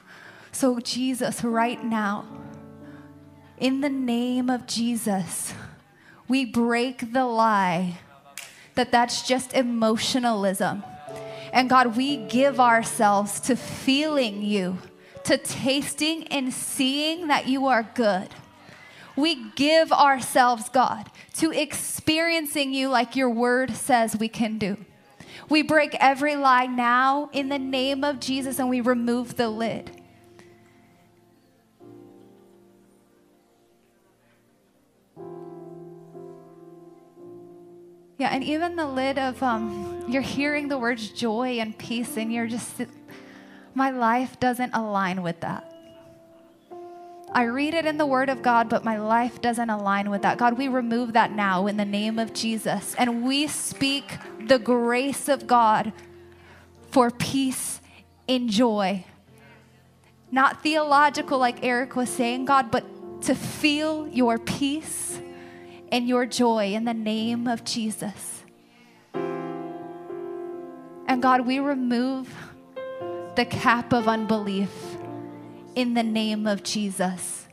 [0.52, 2.26] So, Jesus, right now,
[3.58, 5.54] in the name of Jesus,
[6.28, 7.99] we break the lie
[8.76, 10.84] that that's just emotionalism.
[11.54, 14.78] And God, we give ourselves to feeling you,
[15.26, 18.30] to tasting and seeing that you are good.
[19.16, 24.78] We give ourselves, God, to experiencing you like your word says we can do.
[25.49, 30.01] We break every lie now in the name of Jesus and we remove the lid.
[38.22, 42.32] Yeah, and even the lid of um, you're hearing the words joy and peace, and
[42.32, 42.82] you're just,
[43.74, 45.70] my life doesn't align with that.
[47.34, 50.38] I read it in the Word of God, but my life doesn't align with that.
[50.38, 54.18] God, we remove that now in the name of Jesus, and we speak
[54.48, 55.94] the grace of God
[56.90, 57.80] for peace
[58.28, 59.06] in joy.
[60.30, 62.86] Not theological, like Eric was saying, God, but
[63.24, 65.20] to feel your peace
[65.90, 68.44] and your joy in the name of Jesus.
[69.14, 72.34] And God, we remove
[73.36, 74.91] the cap of unbelief
[75.76, 77.47] in the name of Jesus.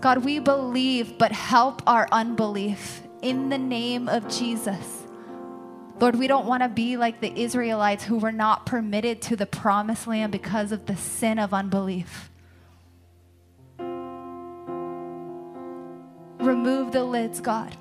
[0.00, 5.04] God, we believe, but help our unbelief in the name of Jesus.
[5.98, 9.46] Lord, we don't want to be like the Israelites who were not permitted to the
[9.46, 12.30] promised land because of the sin of unbelief.
[16.38, 17.74] Remove the lids, God.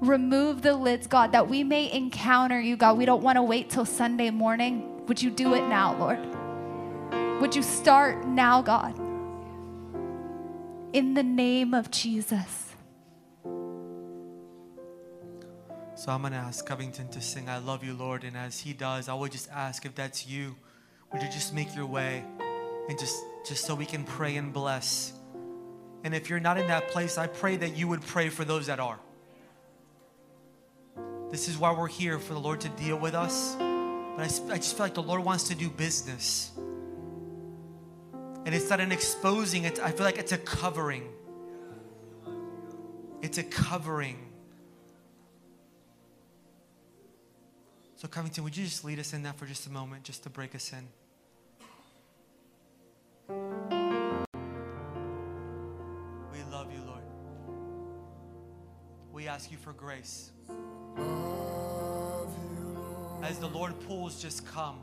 [0.00, 2.96] Remove the lids, God, that we may encounter you, God.
[2.96, 5.04] We don't want to wait till Sunday morning.
[5.06, 6.35] Would you do it now, Lord?
[7.40, 8.98] Would you start now, God?
[10.94, 12.72] In the name of Jesus.
[15.94, 18.24] So I'm going to ask Covington to sing I Love You, Lord.
[18.24, 20.56] And as he does, I would just ask if that's you,
[21.12, 22.24] would you just make your way
[22.88, 25.12] and just, just so we can pray and bless.
[26.04, 28.66] And if you're not in that place, I pray that you would pray for those
[28.66, 28.98] that are.
[31.30, 33.56] This is why we're here for the Lord to deal with us.
[33.56, 36.52] But I, I just feel like the Lord wants to do business.
[38.46, 41.08] And it's not an exposing, it, I feel like it's a covering.
[43.20, 44.18] It's a covering.
[47.96, 50.30] So, Covington, would you just lead us in that for just a moment, just to
[50.30, 50.86] break us in?
[53.28, 53.34] We
[56.52, 57.02] love you, Lord.
[59.12, 60.30] We ask you for grace.
[60.96, 64.78] Love you, Lord, As the Lord pulls, just come.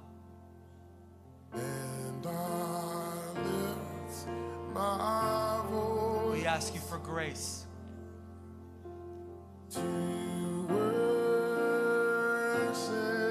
[1.53, 1.59] We
[6.45, 7.65] ask you for grace.
[9.71, 10.67] To
[12.69, 13.22] worship.